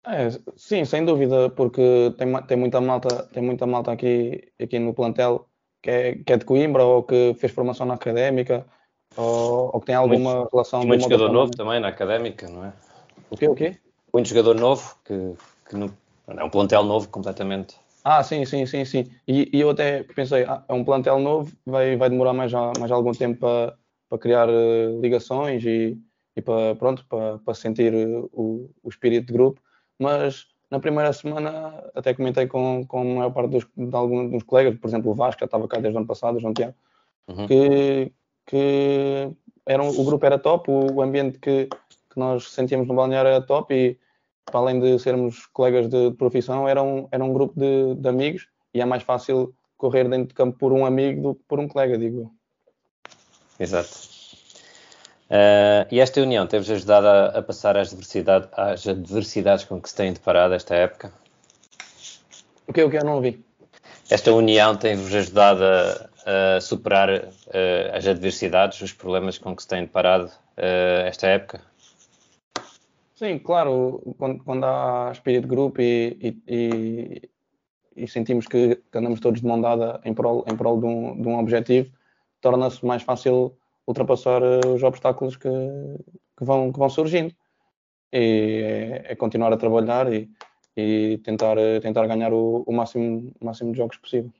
É, 0.07 0.31
sim, 0.57 0.85
sem 0.85 1.05
dúvida, 1.05 1.51
porque 1.51 2.15
tem, 2.17 2.43
tem, 2.47 2.57
muita 2.57 2.81
malta, 2.81 3.25
tem 3.33 3.43
muita 3.43 3.67
malta 3.67 3.93
aqui, 3.93 4.53
aqui 4.61 4.79
no 4.79 4.95
plantel 4.95 5.48
que 5.83 5.91
é, 5.91 6.15
que 6.15 6.33
é 6.33 6.37
de 6.37 6.45
Coimbra 6.45 6.85
ou 6.85 7.03
que 7.03 7.35
fez 7.35 7.53
formação 7.53 7.87
na 7.87 7.95
académica 7.95 8.67
ou, 9.17 9.71
ou 9.73 9.81
que 9.81 9.87
tem 9.87 9.95
alguma 9.95 10.37
muito, 10.37 10.51
relação. 10.53 10.85
Muito 10.85 11.03
jogador 11.03 11.33
novo 11.33 11.51
também 11.53 11.81
na 11.81 11.89
académica, 11.89 12.49
não 12.49 12.65
é? 12.65 12.73
O 13.31 13.37
quê? 13.37 13.49
O 13.49 13.55
quê? 13.55 13.77
Muito 14.13 14.29
jogador 14.29 14.55
novo 14.55 14.97
que, 15.05 15.35
que 15.69 15.77
não, 15.77 15.91
é 16.29 16.45
um 16.45 16.51
plantel 16.51 16.85
novo 16.85 17.09
completamente. 17.09 17.77
Ah, 18.05 18.23
sim, 18.23 18.45
sim, 18.45 18.65
sim, 18.65 18.85
sim. 18.85 19.07
E, 19.27 19.51
e 19.53 19.61
eu 19.61 19.71
até 19.71 20.03
pensei, 20.03 20.45
ah, 20.45 20.65
é 20.69 20.73
um 20.73 20.85
plantel 20.85 21.19
novo, 21.19 21.53
vai, 21.67 21.97
vai 21.97 22.09
demorar 22.09 22.33
mais, 22.33 22.53
mais 22.53 22.91
algum 22.91 23.13
tempo 23.13 23.41
para, 23.41 23.77
para 24.09 24.19
criar 24.19 24.49
uh, 24.49 25.01
ligações 25.01 25.65
e, 25.65 25.99
e 26.35 26.41
para, 26.41 26.75
pronto, 26.77 27.05
para, 27.07 27.39
para 27.39 27.55
sentir 27.55 27.93
uh, 27.93 28.31
o, 28.33 28.71
o 28.83 28.89
espírito 28.89 29.27
de 29.27 29.33
grupo, 29.33 29.61
mas 29.99 30.47
na 30.71 30.79
primeira 30.79 31.13
semana 31.13 31.83
até 31.95 32.13
comentei 32.15 32.47
com, 32.47 32.85
com 32.87 33.01
a 33.01 33.05
maior 33.05 33.31
parte 33.31 33.51
dos, 33.51 33.67
de 33.77 33.97
alguns 33.97 34.31
dos 34.31 34.43
colegas, 34.43 34.79
por 34.79 34.89
exemplo 34.89 35.11
o 35.11 35.15
Vasco, 35.15 35.39
que 35.39 35.41
já 35.41 35.47
estava 35.47 35.67
cá 35.67 35.79
desde 35.79 35.97
o 35.97 35.99
ano 35.99 36.07
passado, 36.07 36.37
o 36.37 36.41
João 36.41 36.53
Tiago, 36.53 36.75
uhum. 37.29 37.47
que, 37.47 38.13
que 38.47 39.31
era 39.65 39.83
um, 39.83 39.89
o 39.89 40.05
grupo 40.05 40.25
era 40.27 40.39
top, 40.39 40.71
o, 40.71 41.01
ambiente 41.03 41.39
que, 41.39 41.67
que, 41.67 42.19
nós 42.19 42.51
sentíamos 42.51 42.87
no 42.87 42.95
balneário 42.95 43.29
era 43.29 43.41
top 43.41 43.75
e 43.75 43.99
para 44.45 44.61
além 44.61 44.81
de 44.81 44.99
sermos 44.99 45.47
colegas 45.47 45.89
de, 45.89 46.11
de 46.11 46.17
profissão, 46.17 46.69
era 46.69 46.83
um, 46.83 47.07
era 47.11 47.23
um 47.23 47.33
grupo 47.33 47.59
de, 47.59 47.95
de, 47.95 48.09
amigos 48.09 48.49
e 48.73 48.81
é 48.81 48.85
mais 48.85 49.03
fácil 49.03 49.55
correr 49.77 50.09
dentro 50.09 50.29
de 50.29 50.35
campo 50.35 50.59
por 50.59 50.73
um 50.73 50.85
amigo 50.85 51.23
do 51.23 51.35
que 51.35 51.43
por 51.47 51.61
um 51.61 51.69
colega, 51.69 51.99
digo. 51.99 52.33
Exato. 53.61 54.08
Uh, 55.31 55.85
e 55.91 56.01
esta 56.01 56.23
união 56.23 56.47
teve-vos 56.47 56.71
ajudado 56.71 57.07
a, 57.07 57.27
a 57.27 57.43
passar 57.43 57.77
às, 57.77 57.95
às 58.53 58.89
adversidades 58.89 59.65
com 59.65 59.81
que 59.81 59.91
se 59.91 59.95
tem 59.95 60.13
deparado 60.13 60.55
esta 60.55 60.75
época? 60.75 61.13
O 62.67 62.73
que, 62.73 62.83
o 62.83 62.91
que 62.91 62.97
eu 62.97 63.05
não 63.05 63.17
ouvi? 63.17 63.45
Esta 64.11 64.33
união 64.33 64.75
tem-vos 64.75 65.15
ajudado 65.15 65.63
a, 65.65 66.57
a 66.57 66.61
superar 66.63 67.11
uh, 67.11 67.95
as 67.95 68.07
adversidades, 68.07 68.81
os 68.81 68.93
problemas 68.93 69.37
com 69.37 69.55
que 69.55 69.63
se 69.63 69.69
tem 69.69 69.83
deparado 69.83 70.27
uh, 70.27 71.07
esta 71.07 71.27
época? 71.27 71.61
Sim, 73.15 73.39
claro, 73.39 74.01
quando, 74.17 74.43
quando 74.45 74.65
há 74.65 75.11
espírito 75.13 75.43
de 75.43 75.49
grupo 75.49 75.83
e, 75.83 76.17
e, 76.23 76.43
e, 76.49 77.31
e 77.97 78.09
sentimos 78.09 78.47
que, 78.47 78.81
andamos 78.95 79.21
todos 79.21 79.41
de 79.41 79.47
mão 79.47 79.61
dada 79.61 80.01
em 80.05 80.15
prol, 80.15 80.43
em 80.51 80.57
prol 80.57 80.79
de, 80.81 80.87
um, 80.87 81.21
de 81.21 81.29
um 81.29 81.39
objetivo, 81.39 81.93
torna-se 82.41 82.83
mais 82.87 83.03
fácil 83.03 83.58
ultrapassar 83.89 84.43
eh, 84.43 84.67
os 84.67 84.83
obstáculos 84.83 85.37
que, 85.37 85.49
que, 86.37 86.45
vão, 86.45 86.71
que 86.71 86.79
vão 86.79 86.91
surgindo. 86.91 87.35
E 88.13 88.63
é, 89.07 89.13
é 89.13 89.17
continuar 89.17 89.53
a 89.53 89.57
trabalhar 89.57 90.13
e, 90.13 90.31
e 90.77 91.19
tentar, 91.25 91.57
tentar 91.83 92.07
ganhar 92.07 92.33
o, 92.33 92.63
o 92.67 92.73
máximo, 92.73 93.33
o 93.41 93.45
máximo 93.45 93.73
de 93.73 93.79
jogos 93.79 93.97
possível. 93.97 94.31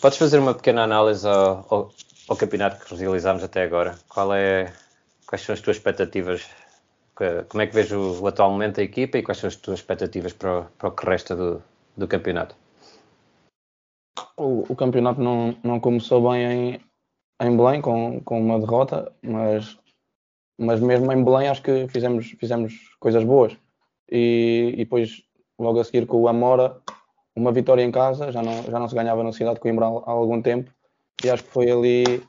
Podes 0.00 0.18
fazer 0.18 0.38
uma 0.38 0.54
pequena 0.54 0.84
análise 0.84 1.26
ao, 1.26 1.66
ao, 1.68 1.90
ao, 2.28 2.36
campeonato 2.36 2.84
que 2.84 2.94
realizámos 2.94 3.42
até 3.42 3.62
agora? 3.62 3.98
Qual 4.08 4.32
é, 4.32 4.72
quais 5.26 5.42
são 5.42 5.52
as 5.52 5.60
tuas 5.60 5.76
expectativas? 5.76 6.48
Como 7.48 7.60
é 7.60 7.66
que 7.66 7.74
vejo 7.74 7.98
o, 7.98 8.22
o 8.22 8.26
atual 8.26 8.50
momento 8.50 8.76
da 8.76 8.82
equipa 8.82 9.18
e 9.18 9.22
quais 9.22 9.38
são 9.38 9.48
as 9.48 9.56
tuas 9.56 9.80
expectativas 9.80 10.32
para 10.32 10.60
o, 10.60 10.64
para 10.78 10.88
o 10.88 10.92
que 10.92 11.04
resta 11.04 11.36
do, 11.36 11.62
do 11.96 12.08
campeonato? 12.08 12.56
O, 14.38 14.64
o, 14.72 14.74
campeonato 14.74 15.20
não, 15.20 15.54
não 15.62 15.78
começou 15.78 16.30
bem 16.30 16.44
em, 16.46 16.80
em 17.40 17.56
Belém 17.56 17.80
com, 17.80 18.20
com 18.20 18.40
uma 18.40 18.58
derrota, 18.58 19.12
mas, 19.22 19.78
mas 20.58 20.80
mesmo 20.80 21.10
em 21.12 21.24
Belém 21.24 21.48
acho 21.48 21.62
que 21.62 21.88
fizemos, 21.88 22.30
fizemos 22.38 22.74
coisas 23.00 23.24
boas. 23.24 23.56
E, 24.10 24.72
e 24.74 24.76
depois, 24.76 25.22
logo 25.58 25.80
a 25.80 25.84
seguir 25.84 26.06
com 26.06 26.18
o 26.18 26.28
Amora, 26.28 26.80
uma 27.34 27.52
vitória 27.52 27.82
em 27.82 27.90
casa, 27.90 28.30
já 28.30 28.42
não, 28.42 28.62
já 28.62 28.78
não 28.78 28.88
se 28.88 28.94
ganhava 28.94 29.22
na 29.22 29.32
cidade 29.32 29.54
de 29.54 29.60
Coimbra 29.60 29.86
há, 29.86 29.88
há 29.88 30.10
algum 30.10 30.42
tempo, 30.42 30.70
e 31.24 31.30
acho 31.30 31.44
que 31.44 31.50
foi 31.50 31.70
ali, 31.70 32.22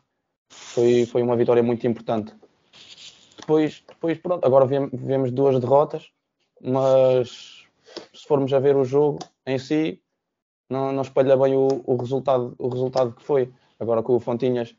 foi, 0.50 1.06
foi 1.06 1.22
uma 1.22 1.36
vitória 1.36 1.64
muito 1.64 1.86
importante. 1.88 2.34
Depois, 3.38 3.84
depois 3.88 4.18
pronto, 4.20 4.46
agora 4.46 4.66
vemos 4.66 5.32
duas 5.32 5.60
derrotas, 5.60 6.12
mas 6.62 7.66
se 8.14 8.28
formos 8.28 8.54
a 8.54 8.60
ver 8.60 8.76
o 8.76 8.86
jogo 8.86 9.20
em 9.46 9.58
si, 9.58 10.02
não, 10.70 10.92
não 10.92 11.02
espelha 11.02 11.36
bem 11.36 11.56
o, 11.56 11.68
o, 11.86 11.96
resultado, 11.98 12.56
o 12.58 12.70
resultado 12.70 13.14
que 13.14 13.24
foi. 13.24 13.52
Agora 13.80 14.04
com 14.04 14.16
o 14.16 14.20
Fontinhas, 14.20 14.76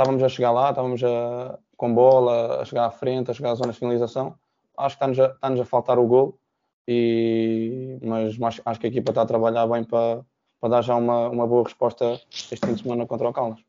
estávamos 0.00 0.22
a 0.22 0.28
chegar 0.28 0.50
lá, 0.50 0.70
estávamos 0.70 1.02
a, 1.04 1.58
com 1.76 1.94
bola, 1.94 2.62
a 2.62 2.64
chegar 2.64 2.86
à 2.86 2.90
frente, 2.90 3.30
a 3.30 3.34
chegar 3.34 3.50
à 3.50 3.54
zona 3.54 3.72
de 3.72 3.78
finalização. 3.78 4.34
Acho 4.76 4.96
que 4.96 5.04
está-nos 5.04 5.20
a, 5.20 5.26
está 5.26 5.48
a 5.48 5.64
faltar 5.66 5.98
o 5.98 6.06
gol 6.06 6.38
e, 6.88 7.98
mas, 8.02 8.38
mas, 8.38 8.60
acho 8.64 8.80
que 8.80 8.86
a 8.86 8.88
equipa 8.88 9.10
está 9.10 9.22
a 9.22 9.26
trabalhar 9.26 9.66
bem 9.66 9.84
para, 9.84 10.24
para 10.58 10.70
dar 10.70 10.82
já 10.82 10.96
uma, 10.96 11.28
uma 11.28 11.46
boa 11.46 11.64
resposta 11.64 12.20
este 12.30 12.66
fim 12.66 12.74
de 12.74 12.82
semana 12.82 13.06
contra 13.06 13.28
o 13.28 13.32
Caldas. 13.32 13.60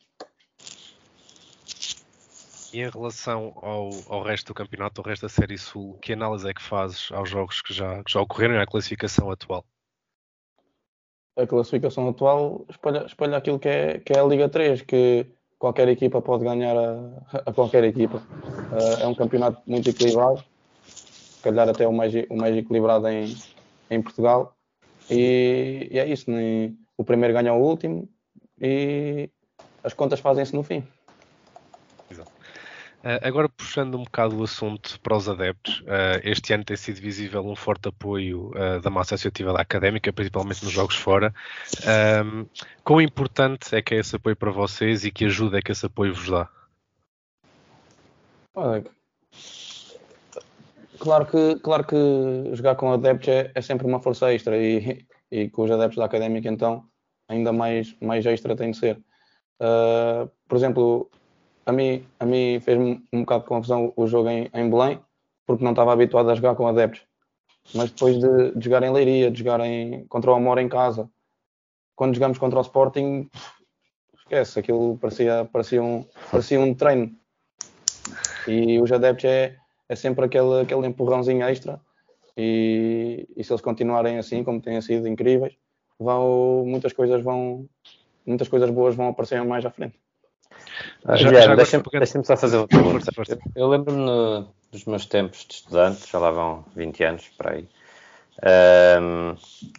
E 2.73 2.79
em 2.79 2.89
relação 2.89 3.53
ao, 3.61 3.89
ao 4.07 4.23
resto 4.23 4.47
do 4.47 4.53
campeonato, 4.53 5.01
ao 5.01 5.07
resto 5.07 5.23
da 5.23 5.29
Série 5.29 5.57
Sul, 5.57 5.97
que 6.01 6.13
análise 6.13 6.49
é 6.49 6.53
que 6.53 6.61
fazes 6.63 7.11
aos 7.11 7.29
jogos 7.29 7.61
que 7.61 7.73
já, 7.73 8.01
que 8.01 8.13
já 8.13 8.21
ocorreram 8.21 8.55
na 8.55 8.65
classificação 8.65 9.29
atual? 9.29 9.65
A 11.35 11.45
classificação 11.45 12.07
atual 12.07 12.65
espelha, 12.69 13.05
espelha 13.05 13.37
aquilo 13.37 13.59
que 13.59 13.67
é, 13.67 13.99
que 13.99 14.13
é 14.13 14.19
a 14.19 14.23
Liga 14.23 14.47
3, 14.47 14.83
que 14.83 15.27
qualquer 15.61 15.87
equipa 15.89 16.19
pode 16.21 16.43
ganhar 16.43 16.75
a, 16.75 17.43
a 17.45 17.53
qualquer 17.53 17.83
equipa. 17.83 18.17
Uh, 18.17 19.03
é 19.03 19.07
um 19.07 19.13
campeonato 19.13 19.61
muito 19.67 19.87
equilibrado 19.89 20.43
se 21.41 21.43
calhar 21.43 21.67
até 21.69 21.87
o 21.87 21.93
mais, 21.93 22.13
o 22.29 22.35
mais 22.35 22.55
equilibrado 22.55 23.07
em, 23.07 23.35
em 23.89 24.01
Portugal. 24.01 24.55
E, 25.09 25.87
e 25.91 25.97
é 25.97 26.07
isso, 26.07 26.29
o 26.97 27.03
primeiro 27.03 27.33
ganha 27.33 27.53
o 27.53 27.61
último 27.61 28.07
e 28.59 29.29
as 29.83 29.93
contas 29.93 30.19
fazem-se 30.19 30.55
no 30.55 30.61
fim. 30.61 30.83
Uh, 33.01 33.17
agora 33.23 33.49
puxando 33.49 33.95
um 33.95 34.03
bocado 34.03 34.39
o 34.39 34.43
assunto 34.43 34.99
para 34.99 35.17
os 35.17 35.27
adeptos, 35.27 35.79
uh, 35.81 36.21
este 36.23 36.53
ano 36.53 36.63
tem 36.63 36.77
sido 36.77 37.01
visível 37.01 37.43
um 37.43 37.55
forte 37.55 37.89
apoio 37.89 38.51
uh, 38.51 38.79
da 38.79 38.91
massa 38.91 39.15
associativa 39.15 39.51
da 39.51 39.59
académica, 39.59 40.13
principalmente 40.13 40.63
nos 40.63 40.71
jogos 40.71 40.95
fora. 40.95 41.33
Um, 42.23 42.45
quão 42.83 43.01
importante 43.01 43.75
é 43.75 43.81
que 43.81 43.95
é 43.95 43.97
esse 43.97 44.15
apoio 44.15 44.35
para 44.35 44.51
vocês 44.51 45.03
e 45.03 45.09
que 45.09 45.25
ajuda 45.25 45.57
é 45.57 45.61
que 45.63 45.71
esse 45.71 45.83
apoio 45.83 46.13
vos 46.13 46.29
dá? 46.29 46.47
Claro 50.99 51.25
que, 51.25 51.55
claro 51.55 51.83
que 51.83 51.95
jogar 52.53 52.75
com 52.75 52.93
adeptos 52.93 53.29
é, 53.29 53.51
é 53.55 53.61
sempre 53.61 53.87
uma 53.87 53.99
força 53.99 54.31
extra 54.31 54.55
e, 54.55 55.03
e 55.31 55.49
com 55.49 55.63
os 55.63 55.71
adeptos 55.71 55.97
da 55.97 56.05
académica, 56.05 56.47
então, 56.47 56.85
ainda 57.27 57.51
mais, 57.51 57.95
mais 57.99 58.23
extra 58.27 58.55
tem 58.55 58.69
de 58.69 58.77
ser. 58.77 58.97
Uh, 59.59 60.29
por 60.47 60.55
exemplo, 60.55 61.09
a 61.65 61.71
mim, 61.71 62.05
a 62.19 62.25
mim 62.25 62.59
fez-me 62.59 63.03
um 63.13 63.21
bocado 63.21 63.43
de 63.43 63.49
confusão 63.49 63.93
o 63.95 64.07
jogo 64.07 64.29
em, 64.29 64.49
em 64.53 64.69
Belém, 64.69 64.99
porque 65.45 65.63
não 65.63 65.71
estava 65.71 65.93
habituado 65.93 66.29
a 66.29 66.35
jogar 66.35 66.55
com 66.55 66.67
adeptos. 66.67 67.03
Mas 67.75 67.91
depois 67.91 68.17
de, 68.17 68.51
de 68.55 68.65
jogar 68.65 68.83
em 68.83 68.91
Leiria, 68.91 69.29
de 69.29 69.39
jogar 69.39 69.59
em, 69.61 70.05
contra 70.07 70.31
o 70.31 70.33
Amor 70.33 70.57
em 70.57 70.67
casa, 70.67 71.09
quando 71.95 72.15
jogamos 72.15 72.37
contra 72.37 72.57
o 72.57 72.61
Sporting, 72.61 73.29
esquece, 74.17 74.59
aquilo 74.59 74.97
parecia, 74.97 75.47
parecia, 75.51 75.83
um, 75.83 76.05
parecia 76.31 76.59
um 76.59 76.73
treino. 76.73 77.15
E 78.47 78.81
os 78.81 78.91
adeptos 78.91 79.25
é, 79.25 79.55
é 79.87 79.95
sempre 79.95 80.25
aquele, 80.25 80.61
aquele 80.61 80.87
empurrãozinho 80.87 81.45
extra. 81.45 81.79
E, 82.35 83.27
e 83.35 83.43
se 83.43 83.51
eles 83.51 83.61
continuarem 83.61 84.17
assim, 84.17 84.43
como 84.43 84.59
têm 84.59 84.81
sido 84.81 85.07
incríveis, 85.07 85.53
vão, 85.99 86.65
muitas 86.65 86.93
coisas 86.93 87.21
vão, 87.21 87.69
muitas 88.25 88.47
coisas 88.47 88.71
boas 88.71 88.95
vão 88.95 89.09
aparecer 89.09 89.43
mais 89.43 89.63
à 89.63 89.69
frente. 89.69 90.00
Ah, 91.05 91.15
já 91.17 91.55
deixa-me 91.55 91.83
deixa 91.83 92.23
só 92.23 92.37
fazer 92.37 92.57
uma 92.57 92.67
pergunta. 92.67 93.11
Eu, 93.27 93.39
eu 93.55 93.67
lembro-me 93.69 94.45
dos 94.71 94.85
meus 94.85 95.05
tempos 95.05 95.45
de 95.47 95.55
estudante, 95.55 96.09
já 96.09 96.19
lá 96.19 96.31
vão 96.31 96.63
20 96.75 97.03
anos 97.03 97.29
para 97.37 97.53
aí. 97.53 97.67
Um, 98.43 99.35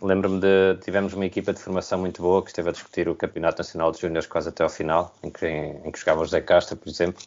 lembro-me 0.06 0.40
de 0.40 0.76
tivemos 0.84 1.14
uma 1.14 1.26
equipa 1.26 1.52
de 1.52 1.58
formação 1.58 1.98
muito 1.98 2.22
boa 2.22 2.42
que 2.42 2.50
esteve 2.50 2.68
a 2.68 2.72
discutir 2.72 3.08
o 3.08 3.14
Campeonato 3.14 3.58
Nacional 3.58 3.90
de 3.90 4.00
Júniores 4.00 4.26
quase 4.26 4.50
até 4.50 4.62
ao 4.62 4.68
final, 4.68 5.14
em 5.22 5.30
que, 5.30 5.46
em, 5.46 5.80
em 5.84 5.90
que 5.90 5.98
jogava 5.98 6.20
o 6.20 6.24
José 6.24 6.40
Castro, 6.40 6.76
por 6.76 6.88
exemplo. 6.88 7.22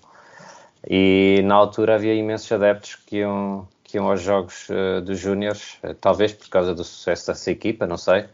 E 0.87 1.41
na 1.43 1.55
altura 1.55 1.95
havia 1.95 2.13
imensos 2.13 2.49
adeptos 2.51 2.95
que 2.95 3.17
iam, 3.17 3.67
que 3.83 3.97
iam 3.97 4.09
aos 4.09 4.21
jogos 4.21 4.69
uh, 4.69 5.01
dos 5.01 5.19
Júniores, 5.19 5.77
uh, 5.83 5.93
talvez 5.95 6.31
por 6.31 6.47
causa 6.47 6.73
do 6.75 6.83
sucesso 6.83 7.27
dessa 7.27 7.51
equipa, 7.51 7.87
não 7.87 7.97
sei. 7.97 8.25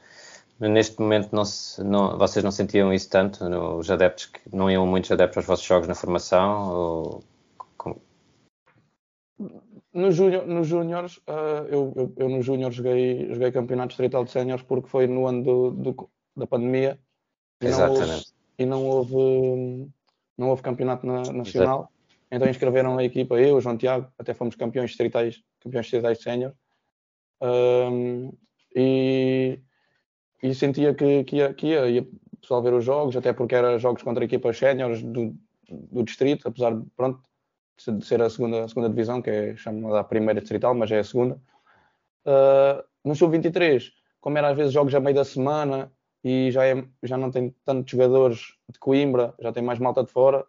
Neste 0.61 0.99
momento 0.99 1.35
não, 1.35 1.43
se, 1.43 1.83
não 1.83 2.17
vocês 2.19 2.43
não 2.43 2.51
sentiam 2.51 2.93
isso 2.93 3.09
tanto? 3.09 3.49
No, 3.49 3.77
os 3.77 3.89
adeptos 3.89 4.27
que 4.27 4.55
não 4.55 4.69
iam 4.69 4.85
muitos 4.85 5.11
adeptos 5.11 5.37
aos 5.37 5.47
vossos 5.47 5.65
jogos 5.65 5.87
na 5.87 5.95
formação? 5.95 6.71
Ou, 6.71 7.23
no 9.93 10.11
júnior, 10.11 10.45
nos 10.45 10.67
júniores, 10.67 11.17
uh, 11.17 11.65
eu, 11.67 11.93
eu, 11.95 12.13
eu 12.15 12.29
no 12.29 12.41
júnior 12.41 12.71
joguei, 12.71 13.33
joguei 13.33 13.51
campeonato 13.51 13.89
distrital 13.89 14.23
de 14.23 14.31
séniores 14.31 14.63
porque 14.63 14.87
foi 14.87 15.07
no 15.07 15.27
ano 15.27 15.43
do, 15.43 15.71
do, 15.71 16.09
da 16.35 16.47
pandemia 16.47 16.99
e 17.61 17.65
Exatamente. 17.65 18.31
não 18.59 18.85
houve, 18.85 19.13
e 19.13 19.15
não 19.15 19.17
houve, 19.17 19.91
não 20.37 20.49
houve 20.49 20.61
campeonato 20.61 21.05
na, 21.05 21.21
nacional. 21.33 21.79
Exato. 21.79 21.93
Então 22.31 22.47
inscreveram 22.49 22.97
a 22.97 23.03
equipa, 23.03 23.37
eu, 23.39 23.59
João 23.59 23.77
Tiago, 23.77 24.09
até 24.17 24.33
fomos 24.33 24.55
campeões 24.55 24.91
distritais, 24.91 25.43
campeões 25.59 25.85
distritais 25.85 26.19
de 26.19 26.23
sénior. 26.23 26.53
Um, 27.41 28.31
e, 28.73 29.59
e, 30.41 30.53
sentia 30.55 30.93
que, 30.93 31.23
que, 31.23 31.35
ia, 31.37 31.53
que 31.53 31.67
ia, 31.67 31.87
ia 31.89 32.07
ver 32.63 32.73
os 32.73 32.83
jogos, 32.83 33.15
até 33.15 33.33
porque 33.33 33.55
eram 33.55 33.77
jogos 33.79 34.03
contra 34.03 34.25
equipas 34.25 34.57
séniores 34.57 35.01
do, 35.01 35.35
do 35.69 36.03
distrito, 36.03 36.47
apesar 36.47 36.75
de, 36.75 36.85
pronto, 36.95 37.21
de 37.77 38.05
ser 38.05 38.21
a 38.21 38.29
segunda, 38.29 38.65
a 38.65 38.67
segunda 38.67 38.89
divisão, 38.89 39.21
que 39.21 39.29
é 39.29 39.55
chamada 39.55 39.99
a 39.99 40.03
primeira 40.03 40.39
distrital, 40.39 40.73
mas 40.73 40.91
é 40.91 40.99
a 40.99 41.03
segunda. 41.03 41.41
Uh, 42.25 42.83
no 43.03 43.15
sub-23, 43.15 43.91
como 44.19 44.37
era 44.37 44.49
às 44.49 44.57
vezes 44.57 44.73
jogos 44.73 44.93
a 44.93 44.99
meio 44.99 45.15
da 45.15 45.25
semana 45.25 45.91
e 46.23 46.51
já, 46.51 46.65
é, 46.65 46.83
já 47.01 47.17
não 47.17 47.31
tem 47.31 47.55
tantos 47.65 47.91
jogadores 47.91 48.53
de 48.69 48.77
Coimbra, 48.79 49.33
já 49.39 49.51
tem 49.51 49.63
mais 49.63 49.79
malta 49.79 50.03
de 50.03 50.11
fora, 50.11 50.45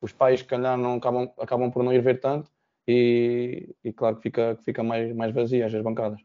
os 0.00 0.12
pais, 0.12 0.40
se 0.40 0.46
calhar, 0.46 0.76
não 0.76 0.96
acabam, 0.96 1.30
acabam 1.38 1.70
por 1.70 1.84
não 1.84 1.92
ir 1.92 2.02
ver 2.02 2.20
tanto 2.20 2.50
e, 2.86 3.74
e 3.84 3.92
claro 3.92 4.16
que 4.16 4.22
fica, 4.22 4.58
fica 4.64 4.82
mais, 4.82 5.14
mais 5.14 5.32
vazias 5.32 5.72
as 5.72 5.82
bancadas. 5.82 6.20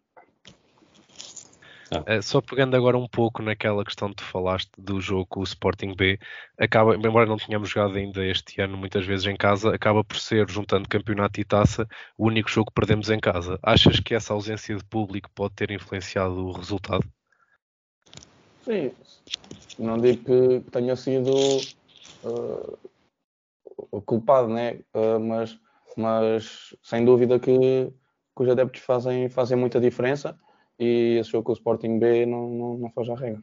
Uh, 1.92 2.22
só 2.22 2.42
pegando 2.42 2.76
agora 2.76 2.98
um 2.98 3.08
pouco 3.08 3.42
naquela 3.42 3.84
questão 3.84 4.10
que 4.10 4.18
tu 4.18 4.24
falaste 4.24 4.70
do 4.78 5.00
jogo 5.00 5.26
com 5.26 5.40
o 5.40 5.44
Sporting 5.44 5.96
B, 5.96 6.20
acaba, 6.60 6.96
embora 6.96 7.26
não 7.26 7.38
tenhamos 7.38 7.70
jogado 7.70 7.98
ainda 7.98 8.26
este 8.26 8.60
ano 8.62 8.78
muitas 8.78 9.06
vezes 9.06 9.26
em 9.26 9.38
casa, 9.38 9.74
acaba 9.74 10.04
por 10.04 10.18
ser, 10.18 10.50
juntando 10.50 10.90
campeonato 10.90 11.40
e 11.40 11.46
taça, 11.46 11.88
o 12.18 12.28
único 12.28 12.50
jogo 12.50 12.68
que 12.68 12.76
perdemos 12.76 13.10
em 13.10 13.20
casa. 13.20 13.58
Achas 13.64 14.02
que 14.02 14.14
essa 14.14 14.34
ausência 14.34 14.76
de 14.76 14.84
público 14.84 15.30
pode 15.34 15.54
ter 15.54 15.72
influenciado 15.72 16.46
o 16.46 16.52
resultado? 16.52 17.06
Sim, 18.66 18.92
não 19.80 19.98
digo 19.98 20.26
que 20.26 20.70
tenha 20.72 20.96
sido 20.98 21.32
uh, 22.26 22.78
culpado, 24.02 24.50
né? 24.50 24.82
Uh, 24.94 25.20
mas, 25.22 25.58
mas 25.96 26.76
sem 26.84 27.06
dúvida 27.06 27.40
que, 27.40 27.50
que, 28.36 28.44
os 28.44 28.50
adeptos 28.50 28.82
fazem, 28.82 29.30
fazem 29.30 29.58
muita 29.58 29.80
diferença 29.80 30.38
e 30.80 31.22
jogo 31.24 31.44
com 31.46 31.52
o 31.52 31.56
Sporting 31.56 32.00
B 32.00 32.26
não, 32.26 32.50
não, 32.50 32.78
não 32.78 32.92
faz 32.92 33.10
a 33.10 33.16
regra. 33.16 33.42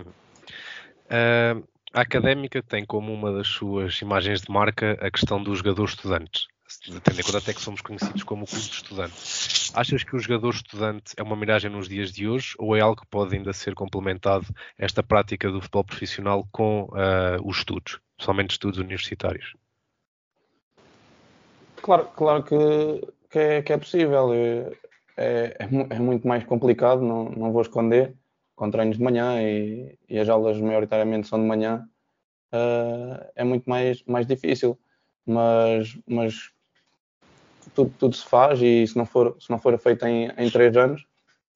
Uh, 0.00 1.66
a 1.92 2.00
Académica 2.00 2.62
tem 2.62 2.84
como 2.86 3.12
uma 3.12 3.32
das 3.32 3.48
suas 3.48 4.00
imagens 4.00 4.40
de 4.40 4.50
marca 4.50 4.92
a 5.00 5.10
questão 5.10 5.42
dos 5.42 5.58
jogadores 5.58 5.92
estudantes, 5.92 6.46
tendo 7.04 7.20
em 7.20 7.22
conta 7.22 7.38
até 7.38 7.52
que 7.52 7.60
somos 7.60 7.82
conhecidos 7.82 8.22
como 8.22 8.44
o 8.44 8.46
clube 8.46 8.64
de 8.64 8.70
estudantes. 8.70 9.70
Achas 9.74 10.02
que 10.02 10.16
o 10.16 10.18
jogador 10.18 10.54
estudante 10.54 11.12
é 11.18 11.22
uma 11.22 11.36
miragem 11.36 11.70
nos 11.70 11.88
dias 11.88 12.10
de 12.10 12.26
hoje 12.26 12.54
ou 12.58 12.74
é 12.74 12.80
algo 12.80 13.02
que 13.02 13.06
pode 13.08 13.36
ainda 13.36 13.52
ser 13.52 13.74
complementado 13.74 14.46
esta 14.78 15.02
prática 15.02 15.50
do 15.50 15.60
futebol 15.60 15.84
profissional 15.84 16.48
com 16.50 16.84
uh, 16.84 17.46
os 17.46 17.58
estudos? 17.58 18.00
somente 18.22 18.52
estudos 18.52 18.78
universitários? 18.78 19.54
Claro, 21.82 22.08
claro 22.16 22.42
que, 22.44 22.56
que, 23.28 23.38
é, 23.38 23.62
que 23.62 23.72
é 23.72 23.78
possível. 23.78 24.32
É, 25.22 25.56
é, 25.90 25.98
muito 25.98 26.26
mais 26.26 26.44
complicado, 26.44 27.02
não, 27.02 27.30
não 27.30 27.52
vou 27.52 27.62
esconder, 27.62 28.14
com 28.54 28.70
treinos 28.70 28.96
de 28.96 29.02
manhã 29.02 29.40
e, 29.42 29.98
e 30.08 30.18
as 30.18 30.28
aulas 30.28 30.58
maioritariamente 30.60 31.28
são 31.28 31.40
de 31.40 31.46
manhã, 31.46 31.86
uh, 32.52 33.24
é 33.34 33.44
muito 33.44 33.68
mais, 33.68 34.02
mais 34.04 34.26
difícil. 34.26 34.78
Mas, 35.24 35.98
mas 36.06 36.52
tudo, 37.74 37.94
tudo 37.98 38.16
se 38.16 38.24
faz 38.24 38.60
e 38.60 38.86
se 38.86 38.96
não 38.96 39.06
for, 39.06 39.36
se 39.40 39.50
não 39.50 39.58
for 39.58 39.78
feito 39.78 40.04
em, 40.06 40.30
em 40.36 40.50
três 40.50 40.76
anos, 40.76 41.06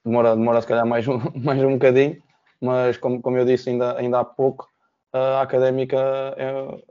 demora, 0.05 0.37
demora 0.37 0.61
se 0.61 0.67
calhar 0.67 0.87
mais 0.87 1.07
um, 1.09 1.19
mais 1.43 1.63
um 1.63 1.73
bocadinho, 1.73 2.23
mas 2.61 2.97
como, 2.97 3.21
como 3.21 3.37
eu 3.37 3.45
disse 3.45 3.71
ainda, 3.71 3.99
ainda 3.99 4.21
há 4.21 4.25
pouco, 4.25 4.69
a 5.13 5.43
académica 5.43 5.97
é, 6.37 6.83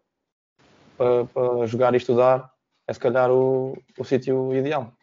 para, 0.98 1.26
para 1.26 1.66
jogar 1.66 1.94
e 1.94 1.98
estudar 1.98 2.52
é 2.88 2.94
se 2.94 3.00
calhar 3.00 3.32
o, 3.32 3.78
o 3.98 4.04
sítio 4.04 4.54
ideal. 4.54 4.94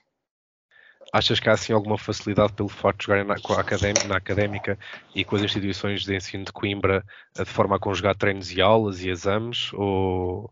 Achas 1.12 1.38
que 1.38 1.50
há 1.50 1.52
assim 1.52 1.74
alguma 1.74 1.98
facilidade 1.98 2.54
pelo 2.54 2.70
facto 2.70 3.00
de 3.00 3.04
jogarem 3.04 3.26
na, 3.26 3.34
académica, 3.34 4.08
na 4.08 4.16
académica 4.16 4.78
e 5.14 5.22
com 5.26 5.36
as 5.36 5.42
instituições 5.42 6.04
de 6.04 6.16
ensino 6.16 6.44
de 6.44 6.52
Coimbra 6.52 7.04
de 7.36 7.44
forma 7.44 7.76
a 7.76 7.78
conjugar 7.78 8.16
treinos 8.16 8.50
e 8.50 8.62
aulas 8.62 9.02
e 9.02 9.10
exames 9.10 9.70
ou, 9.74 10.50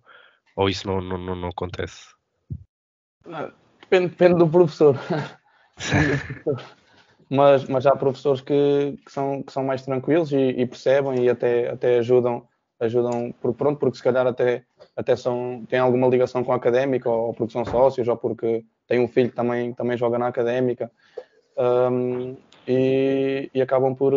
ou 0.55 0.68
isso 0.68 0.87
não, 0.87 1.01
não, 1.01 1.16
não, 1.16 1.35
não 1.35 1.49
acontece? 1.49 2.09
Depende, 3.81 4.09
depende 4.09 4.35
do 4.35 4.46
professor. 4.51 4.99
mas, 7.31 7.64
mas 7.64 7.87
há 7.87 7.96
professores 7.96 8.42
que, 8.42 8.99
que, 9.03 9.11
são, 9.11 9.42
que 9.42 9.53
são 9.53 9.64
mais 9.64 9.81
tranquilos 9.81 10.31
e, 10.31 10.37
e, 10.37 10.66
percebem 10.66 11.25
e 11.25 11.31
até, 11.31 11.70
até 11.70 11.99
ajudam, 12.01 12.46
ajudam 12.79 13.33
por, 13.40 13.55
pronto, 13.55 13.79
porque 13.79 13.96
se 13.96 14.03
calhar 14.03 14.27
até, 14.27 14.64
até 14.94 15.16
são, 15.16 15.64
têm 15.70 15.79
alguma 15.79 16.07
ligação 16.07 16.44
com 16.44 16.53
a 16.53 16.57
académica 16.57 17.09
ou 17.09 17.33
porque 17.33 17.55
são 17.55 17.64
sócios 17.64 18.07
ou 18.07 18.16
porque 18.18 18.62
têm 18.90 19.00
um 19.00 19.07
filho 19.07 19.31
que 19.31 19.37
também, 19.37 19.72
também 19.72 19.96
joga 19.96 20.18
na 20.18 20.26
académica 20.26 20.90
um, 21.57 22.37
e, 22.66 23.48
e, 23.55 23.62
acabam 23.62 23.94
por, 23.94 24.12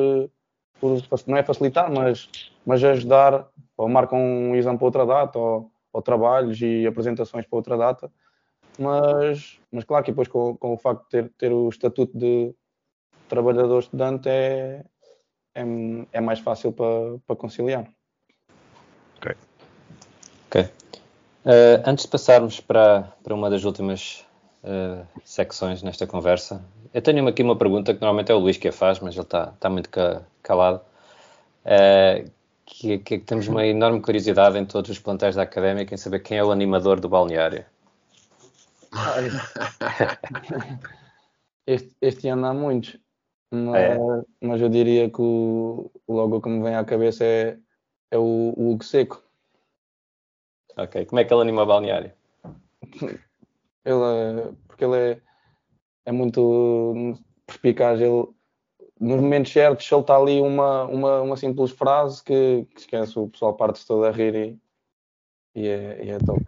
por, 0.81 0.99
não 1.27 1.37
é 1.37 1.43
facilitar, 1.43 1.91
mas, 1.91 2.27
mas 2.65 2.83
ajudar 2.83 3.47
ou 3.77 3.87
marcam 3.87 4.17
um 4.17 4.55
exame 4.55 4.77
para 4.79 4.85
outra 4.85 5.05
data 5.05 5.37
ou, 5.37 5.71
ou 5.93 6.01
trabalhos 6.01 6.59
e 6.59 6.87
apresentações 6.87 7.45
para 7.45 7.57
outra 7.57 7.77
data 7.77 8.11
mas, 8.79 9.59
mas 9.71 9.83
claro 9.83 10.03
que 10.03 10.11
depois 10.11 10.27
com, 10.27 10.57
com 10.57 10.73
o 10.73 10.77
facto 10.77 11.03
de 11.03 11.09
ter, 11.09 11.29
ter 11.37 11.51
o 11.51 11.69
estatuto 11.69 12.17
de 12.17 12.55
trabalhador 13.29 13.79
estudante 13.79 14.27
é, 14.27 14.83
é, 15.53 15.63
é 16.11 16.21
mais 16.21 16.39
fácil 16.39 16.71
para, 16.71 17.19
para 17.27 17.35
conciliar. 17.35 17.87
Ok. 19.17 19.35
Ok. 20.47 20.61
Uh, 21.45 21.83
antes 21.85 22.05
de 22.05 22.11
passarmos 22.11 22.59
para, 22.59 23.13
para 23.23 23.35
uma 23.35 23.49
das 23.49 23.63
últimas 23.63 24.25
uh, 24.63 25.05
secções 25.23 25.83
nesta 25.83 26.07
conversa, 26.07 26.63
eu 26.93 27.01
tenho 27.01 27.27
aqui 27.27 27.41
uma 27.41 27.55
pergunta 27.55 27.93
que 27.93 27.99
normalmente 27.99 28.31
é 28.31 28.35
o 28.35 28.39
Luís 28.39 28.57
que 28.57 28.67
a 28.67 28.71
faz, 28.71 28.99
mas 28.99 29.15
ele 29.15 29.23
está, 29.23 29.51
está 29.55 29.69
muito 29.69 29.89
calado. 30.41 30.81
Uh, 31.65 32.29
que, 32.65 32.97
que, 32.99 33.17
que, 33.17 33.25
temos 33.25 33.47
uma 33.47 33.65
enorme 33.65 34.01
curiosidade 34.01 34.57
em 34.57 34.65
todos 34.65 34.91
os 34.91 34.99
plantéis 34.99 35.35
da 35.35 35.43
académica 35.43 35.93
em 35.93 35.97
saber 35.97 36.19
quem 36.19 36.37
é 36.37 36.43
o 36.43 36.51
animador 36.51 36.99
do 36.99 37.09
balneário. 37.09 37.65
este, 41.65 41.91
este 41.99 42.27
ano 42.27 42.45
há 42.45 42.53
muitos, 42.53 42.97
mas, 43.51 43.75
é. 43.75 43.97
mas 44.39 44.61
eu 44.61 44.69
diria 44.69 45.09
que 45.09 45.21
o, 45.21 45.89
logo 46.07 46.41
que 46.41 46.49
me 46.49 46.61
vem 46.61 46.75
à 46.75 46.85
cabeça 46.85 47.23
é, 47.23 47.57
é 48.11 48.17
o, 48.17 48.53
o 48.55 48.71
Hugo 48.71 48.83
Seco. 48.83 49.23
Ok, 50.77 51.05
como 51.05 51.19
é 51.19 51.23
que 51.23 51.33
ele 51.33 51.41
anima 51.41 51.63
o 51.63 51.65
balneário? 51.65 52.11
ele 53.85 54.53
porque 54.67 54.85
ele 54.85 54.97
é, 54.97 55.21
é 56.05 56.11
muito 56.11 57.17
perspicaz, 57.45 57.99
ele 57.99 58.27
nos 58.99 59.19
momentos 59.19 59.51
certos 59.51 59.85
solta 59.85 60.15
ali 60.15 60.39
uma, 60.39 60.85
uma, 60.85 61.21
uma 61.21 61.37
simples 61.37 61.71
frase 61.71 62.23
que, 62.23 62.65
que 62.73 62.81
esquece, 62.81 63.19
o 63.19 63.27
pessoal 63.27 63.53
parte 63.53 63.85
todo 63.85 64.05
a 64.05 64.11
rir 64.11 64.35
e, 64.35 64.59
e, 65.55 65.67
é, 65.67 66.05
e 66.05 66.09
é 66.09 66.17
top. 66.19 66.43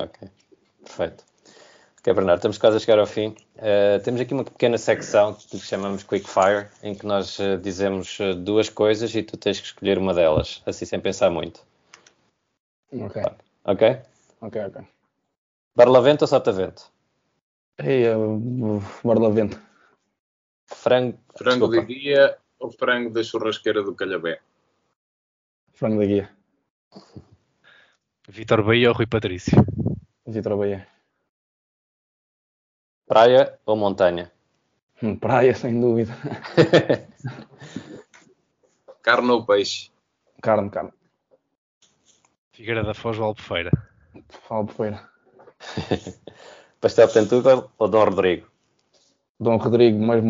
Ok, 0.00 0.28
perfeito. 0.84 1.24
Ok, 1.98 2.14
Bernardo, 2.14 2.38
estamos 2.38 2.56
quase 2.56 2.78
a 2.78 2.80
chegar 2.80 2.98
ao 2.98 3.06
fim. 3.06 3.36
Uh, 3.56 4.02
temos 4.02 4.20
aqui 4.20 4.32
uma 4.32 4.44
pequena 4.44 4.78
secção 4.78 5.34
que 5.34 5.58
chamamos 5.58 6.02
Quick 6.02 6.26
Fire, 6.26 6.68
em 6.82 6.94
que 6.94 7.04
nós 7.04 7.38
uh, 7.38 7.58
dizemos 7.58 8.18
uh, 8.20 8.34
duas 8.34 8.70
coisas 8.70 9.14
e 9.14 9.22
tu 9.22 9.36
tens 9.36 9.60
que 9.60 9.66
escolher 9.66 9.98
uma 9.98 10.14
delas, 10.14 10.62
assim 10.64 10.86
sem 10.86 10.98
pensar 10.98 11.30
muito. 11.30 11.60
Ok. 12.92 13.22
Ok? 13.64 14.00
Ok, 14.40 14.62
ok. 14.64 14.99
Barlavento 15.80 16.24
ou 16.24 16.28
Sotavento? 16.28 16.92
Ei, 17.78 18.04
uh, 18.14 18.82
Barlavento. 19.02 19.58
Frango, 20.66 21.18
frango 21.34 21.68
de 21.68 21.80
guia 21.80 22.36
ou 22.58 22.70
frango 22.70 23.08
da 23.08 23.24
churrasqueira 23.24 23.82
do 23.82 23.94
Calhabé? 23.94 24.42
Frango 25.72 26.00
da 26.00 26.06
guia. 26.06 26.36
Vitor 28.28 28.62
Bahia 28.62 28.90
ou 28.90 28.94
Rui 28.94 29.06
Patrício? 29.06 29.56
Vitor 30.26 30.58
Bahia. 30.58 30.86
Praia 33.06 33.58
ou 33.64 33.74
montanha? 33.74 34.30
Hum, 35.02 35.16
praia, 35.16 35.54
sem 35.54 35.80
dúvida. 35.80 36.12
carne 39.02 39.30
ou 39.30 39.46
peixe? 39.46 39.90
Carne, 40.42 40.68
carne. 40.68 40.92
Figueira 42.52 42.84
da 42.84 42.92
Foz 42.92 43.18
ou 43.18 43.24
Albufeira? 43.24 43.70
Albufeira. 44.50 45.09
Pastel 46.80 47.08
Pentuga 47.08 47.68
ou 47.78 47.88
Dom 47.88 48.04
Rodrigo? 48.04 48.46
Dom 49.38 49.56
Rodrigo, 49.56 49.98
mas 49.98 50.22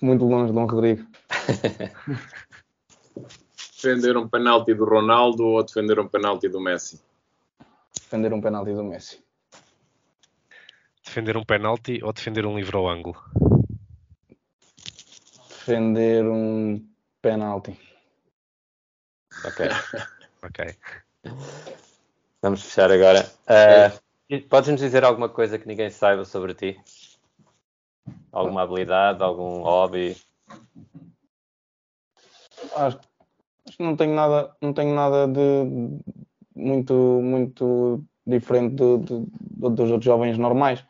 muito 0.00 0.24
longe 0.24 0.52
Dom 0.52 0.66
Rodrigo. 0.66 1.06
defender 3.76 4.16
um 4.16 4.28
penalti 4.28 4.74
do 4.74 4.84
Ronaldo 4.84 5.44
ou 5.44 5.62
defender 5.62 6.00
um 6.00 6.08
penalti 6.08 6.48
do 6.48 6.60
Messi? 6.60 7.00
Defender 7.94 8.32
um 8.32 8.40
penalti 8.40 8.72
do 8.72 8.82
Messi 8.82 9.26
defender 11.16 11.36
um 11.38 11.44
penalti 11.44 12.00
ou 12.02 12.12
defender 12.12 12.44
um 12.44 12.58
livro 12.58 12.78
ao 12.78 12.88
ângulo? 12.88 13.16
Defender 15.48 16.26
um 16.26 16.86
penalti. 17.22 17.78
Ok. 19.44 19.66
ok. 20.44 20.76
Vamos 22.42 22.62
fechar 22.62 22.92
agora. 22.92 23.24
Uh, 23.48 23.98
Podes-nos 24.48 24.80
dizer 24.80 25.04
alguma 25.04 25.28
coisa 25.28 25.58
que 25.58 25.68
ninguém 25.68 25.88
saiba 25.88 26.24
sobre 26.24 26.52
ti? 26.52 26.80
Alguma 28.32 28.62
habilidade, 28.62 29.22
algum 29.22 29.62
hobby? 29.62 30.16
Acho, 32.74 32.98
acho 33.66 33.76
que 33.76 33.82
não 33.82 33.96
tenho 33.96 34.14
nada, 34.14 34.56
não 34.60 34.72
tenho 34.72 34.94
nada 34.94 35.28
de 35.28 36.00
muito, 36.54 36.94
muito 37.22 38.04
diferente 38.26 38.74
do, 38.74 38.98
do, 38.98 39.26
dos 39.70 39.90
outros 39.90 40.04
jovens 40.04 40.38
normais 40.38 40.84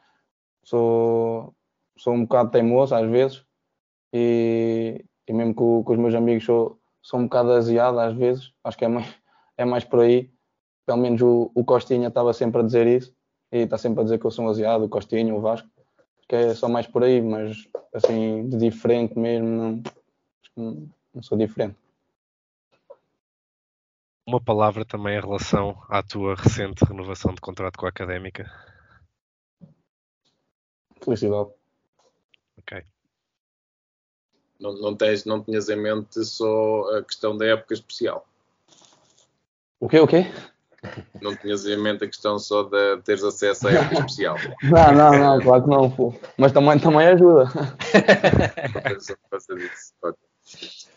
sou, 0.66 1.54
sou 1.98 2.14
um 2.14 2.22
bocado 2.22 2.50
teimoso 2.50 2.94
às 2.94 3.08
vezes 3.08 3.44
e, 4.12 5.04
e 5.26 5.32
mesmo 5.32 5.54
com, 5.54 5.84
com, 5.84 5.92
os 5.92 5.98
meus 5.98 6.14
amigos 6.14 6.44
sou, 6.44 6.78
sou 7.02 7.20
um 7.20 7.24
bocado 7.24 7.52
aziado 7.52 7.98
às 7.98 8.14
vezes, 8.14 8.52
acho 8.64 8.76
que 8.76 8.84
é 8.84 8.88
mais, 8.88 9.14
é 9.56 9.64
mais 9.64 9.84
por 9.84 10.00
aí. 10.00 10.30
Pelo 10.86 10.98
menos 10.98 11.20
o, 11.20 11.50
o 11.54 11.64
Costinha 11.64 12.08
estava 12.08 12.32
sempre 12.32 12.60
a 12.60 12.64
dizer 12.64 12.86
isso 12.86 13.15
e 13.52 13.58
está 13.58 13.78
sempre 13.78 14.00
a 14.00 14.04
dizer 14.04 14.18
que 14.18 14.26
eu 14.26 14.30
sou 14.30 14.44
um 14.44 14.48
aziado, 14.48 14.84
o 14.84 14.88
Costinha, 14.88 15.34
o 15.34 15.40
Vasco, 15.40 15.68
que 16.28 16.34
é 16.34 16.54
só 16.54 16.68
mais 16.68 16.86
por 16.86 17.04
aí, 17.04 17.20
mas 17.20 17.68
assim, 17.92 18.48
de 18.48 18.56
diferente 18.56 19.18
mesmo, 19.18 19.48
não, 19.48 19.82
não, 20.56 20.88
não 21.14 21.22
sou 21.22 21.38
diferente. 21.38 21.76
Uma 24.26 24.40
palavra 24.40 24.84
também 24.84 25.16
em 25.16 25.20
relação 25.20 25.80
à 25.88 26.02
tua 26.02 26.34
recente 26.34 26.84
renovação 26.84 27.32
de 27.32 27.40
contrato 27.40 27.78
com 27.78 27.86
a 27.86 27.90
Académica. 27.90 28.50
Felicidade. 31.00 31.50
Ok. 32.58 32.82
Não, 34.58 34.72
não, 34.80 34.96
tens, 34.96 35.24
não 35.24 35.44
tinhas 35.44 35.68
em 35.68 35.76
mente 35.76 36.24
só 36.24 36.96
a 36.96 37.04
questão 37.04 37.36
da 37.36 37.46
época 37.46 37.74
especial. 37.74 38.26
O 39.78 39.88
quê? 39.88 40.00
O 40.00 40.08
quê? 40.08 40.24
Não 41.20 41.34
tinhas 41.36 41.66
em 41.66 41.76
mente 41.76 42.04
a 42.04 42.06
questão 42.06 42.38
só 42.38 42.62
de 42.64 42.98
teres 43.02 43.22
acesso 43.24 43.68
à 43.68 43.72
época 43.72 43.94
especial. 43.94 44.36
Não, 44.62 44.92
não, 44.92 45.18
não, 45.18 45.40
claro 45.40 45.62
que 45.62 45.70
não. 45.70 45.90
Pô. 45.90 46.14
Mas 46.36 46.52
também, 46.52 46.78
também 46.78 47.06
ajuda. 47.06 47.50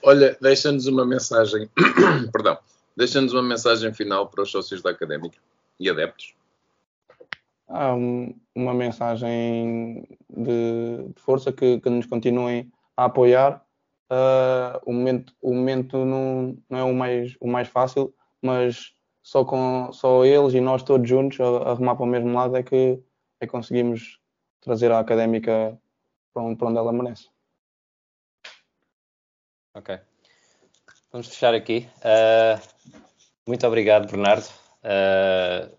Olha, 0.03 0.37
deixa-nos 0.41 0.87
uma 0.87 1.05
mensagem. 1.05 1.69
Perdão. 2.31 2.57
Deixa-nos 2.95 3.33
uma 3.33 3.43
mensagem 3.43 3.93
final 3.93 4.27
para 4.27 4.43
os 4.43 4.51
sócios 4.51 4.81
da 4.81 4.89
académica 4.89 5.37
e 5.79 5.89
adeptos 5.89 6.33
há 7.69 7.93
uma 7.93 8.73
mensagem 8.73 10.03
de, 10.27 11.03
de 11.15 11.21
força 11.21 11.51
que, 11.51 11.79
que, 11.79 11.89
nos 11.89 12.07
continuem 12.07 12.71
a 12.97 13.05
apoiar. 13.05 13.63
Uh, 14.11 14.81
o 14.85 14.91
momento, 14.91 15.33
o 15.39 15.53
momento 15.53 16.03
não, 16.03 16.57
não 16.67 16.79
é 16.79 16.83
o 16.83 16.93
mais, 16.93 17.37
o 17.39 17.47
mais 17.47 17.67
fácil, 17.67 18.11
mas 18.41 18.91
só 19.29 19.45
com 19.45 19.93
só 19.93 20.25
eles 20.25 20.55
e 20.55 20.59
nós 20.59 20.81
todos 20.81 21.07
juntos 21.07 21.39
a, 21.39 21.69
a 21.69 21.75
remar 21.75 21.95
para 21.95 22.03
o 22.03 22.07
mesmo 22.07 22.33
lado 22.33 22.57
é 22.57 22.63
que, 22.63 22.99
é 23.39 23.45
que 23.45 23.51
conseguimos 23.51 24.19
trazer 24.59 24.91
a 24.91 24.97
académica 24.97 25.79
para 26.33 26.41
onde, 26.41 26.57
para 26.57 26.67
onde 26.67 26.79
ela 26.79 26.91
merece. 26.91 27.29
Ok. 29.75 29.99
Vamos 31.11 31.27
fechar 31.27 31.53
aqui. 31.53 31.87
Uh, 31.97 32.59
muito 33.47 33.67
obrigado, 33.67 34.09
Bernardo. 34.09 34.47
Uh, 34.83 35.77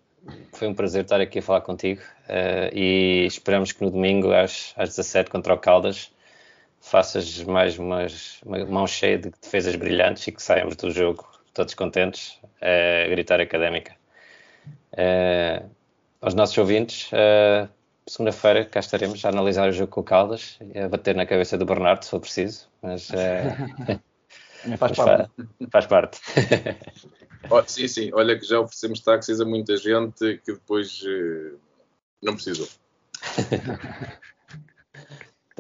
foi 0.53 0.69
um 0.69 0.75
prazer 0.75 1.03
estar 1.03 1.21
aqui 1.21 1.41
a 1.41 1.43
falar 1.43 1.63
contigo 1.63 2.03
uh, 2.29 2.73
e 2.73 3.27
esperamos 3.27 3.73
que 3.73 3.85
no 3.85 3.91
domingo 3.91 4.33
às, 4.33 4.73
às 4.77 4.91
17 4.91 5.29
contra 5.29 5.55
o 5.55 5.59
Caldas 5.59 6.13
faças 6.81 7.43
mais 7.43 7.77
umas, 7.77 8.41
uma 8.43 8.65
mão 8.67 8.87
cheia 8.87 9.19
de 9.19 9.31
defesas 9.31 9.75
brilhantes 9.75 10.25
e 10.29 10.31
que 10.31 10.41
saímos 10.41 10.77
do 10.77 10.93
jogo 10.93 11.40
todos 11.53 11.75
contentes 11.75 12.39
a 12.61 13.09
gritar 13.09 13.41
académica. 13.41 13.95
aos 16.21 16.35
nossos 16.35 16.57
ouvintes, 16.59 17.11
segunda-feira 18.07 18.65
cá 18.65 18.81
estaremos 18.81 19.25
a 19.25 19.29
analisar 19.29 19.69
o 19.69 19.73
jogo 19.73 19.93
com 19.93 20.01
o 20.01 20.05
Caldas, 20.05 20.59
a 20.75 20.89
bater 20.89 21.15
na 21.15 21.27
cabeça 21.27 21.57
do 21.57 21.65
Bernardo, 21.65 22.05
se 22.05 22.11
for 22.11 22.21
preciso, 22.21 22.69
mas, 22.83 23.09
mas 24.67 24.79
faz 24.79 24.97
parte. 24.97 25.31
Faz, 25.71 25.87
parte. 25.87 26.21
oh, 27.51 27.63
sim, 27.67 27.89
sim, 27.89 28.11
olha 28.13 28.39
que 28.39 28.47
já 28.47 28.61
oferecemos 28.61 29.01
táxis 29.01 29.41
a 29.41 29.45
muita 29.45 29.77
gente 29.77 30.41
que 30.45 30.53
depois 30.53 31.01
uh, 31.03 31.59
não 32.23 32.35
precisou. 32.35 32.69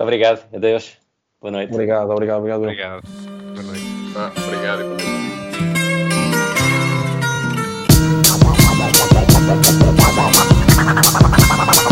Muito 0.00 0.02
obrigado, 0.02 0.54
adeus. 0.54 0.96
Boa 1.40 1.52
noite. 1.52 1.72
Obrigado, 1.72 2.10
obrigado, 2.10 2.38
obrigado. 2.38 2.62
Obrigado. 2.62 3.02
Boa 3.02 3.62
noite. 3.62 3.84
Ah, 4.16 4.32
obrigado 4.46 4.82
e. 4.82 5.19
Thank 9.50 9.66
you. 11.84 11.89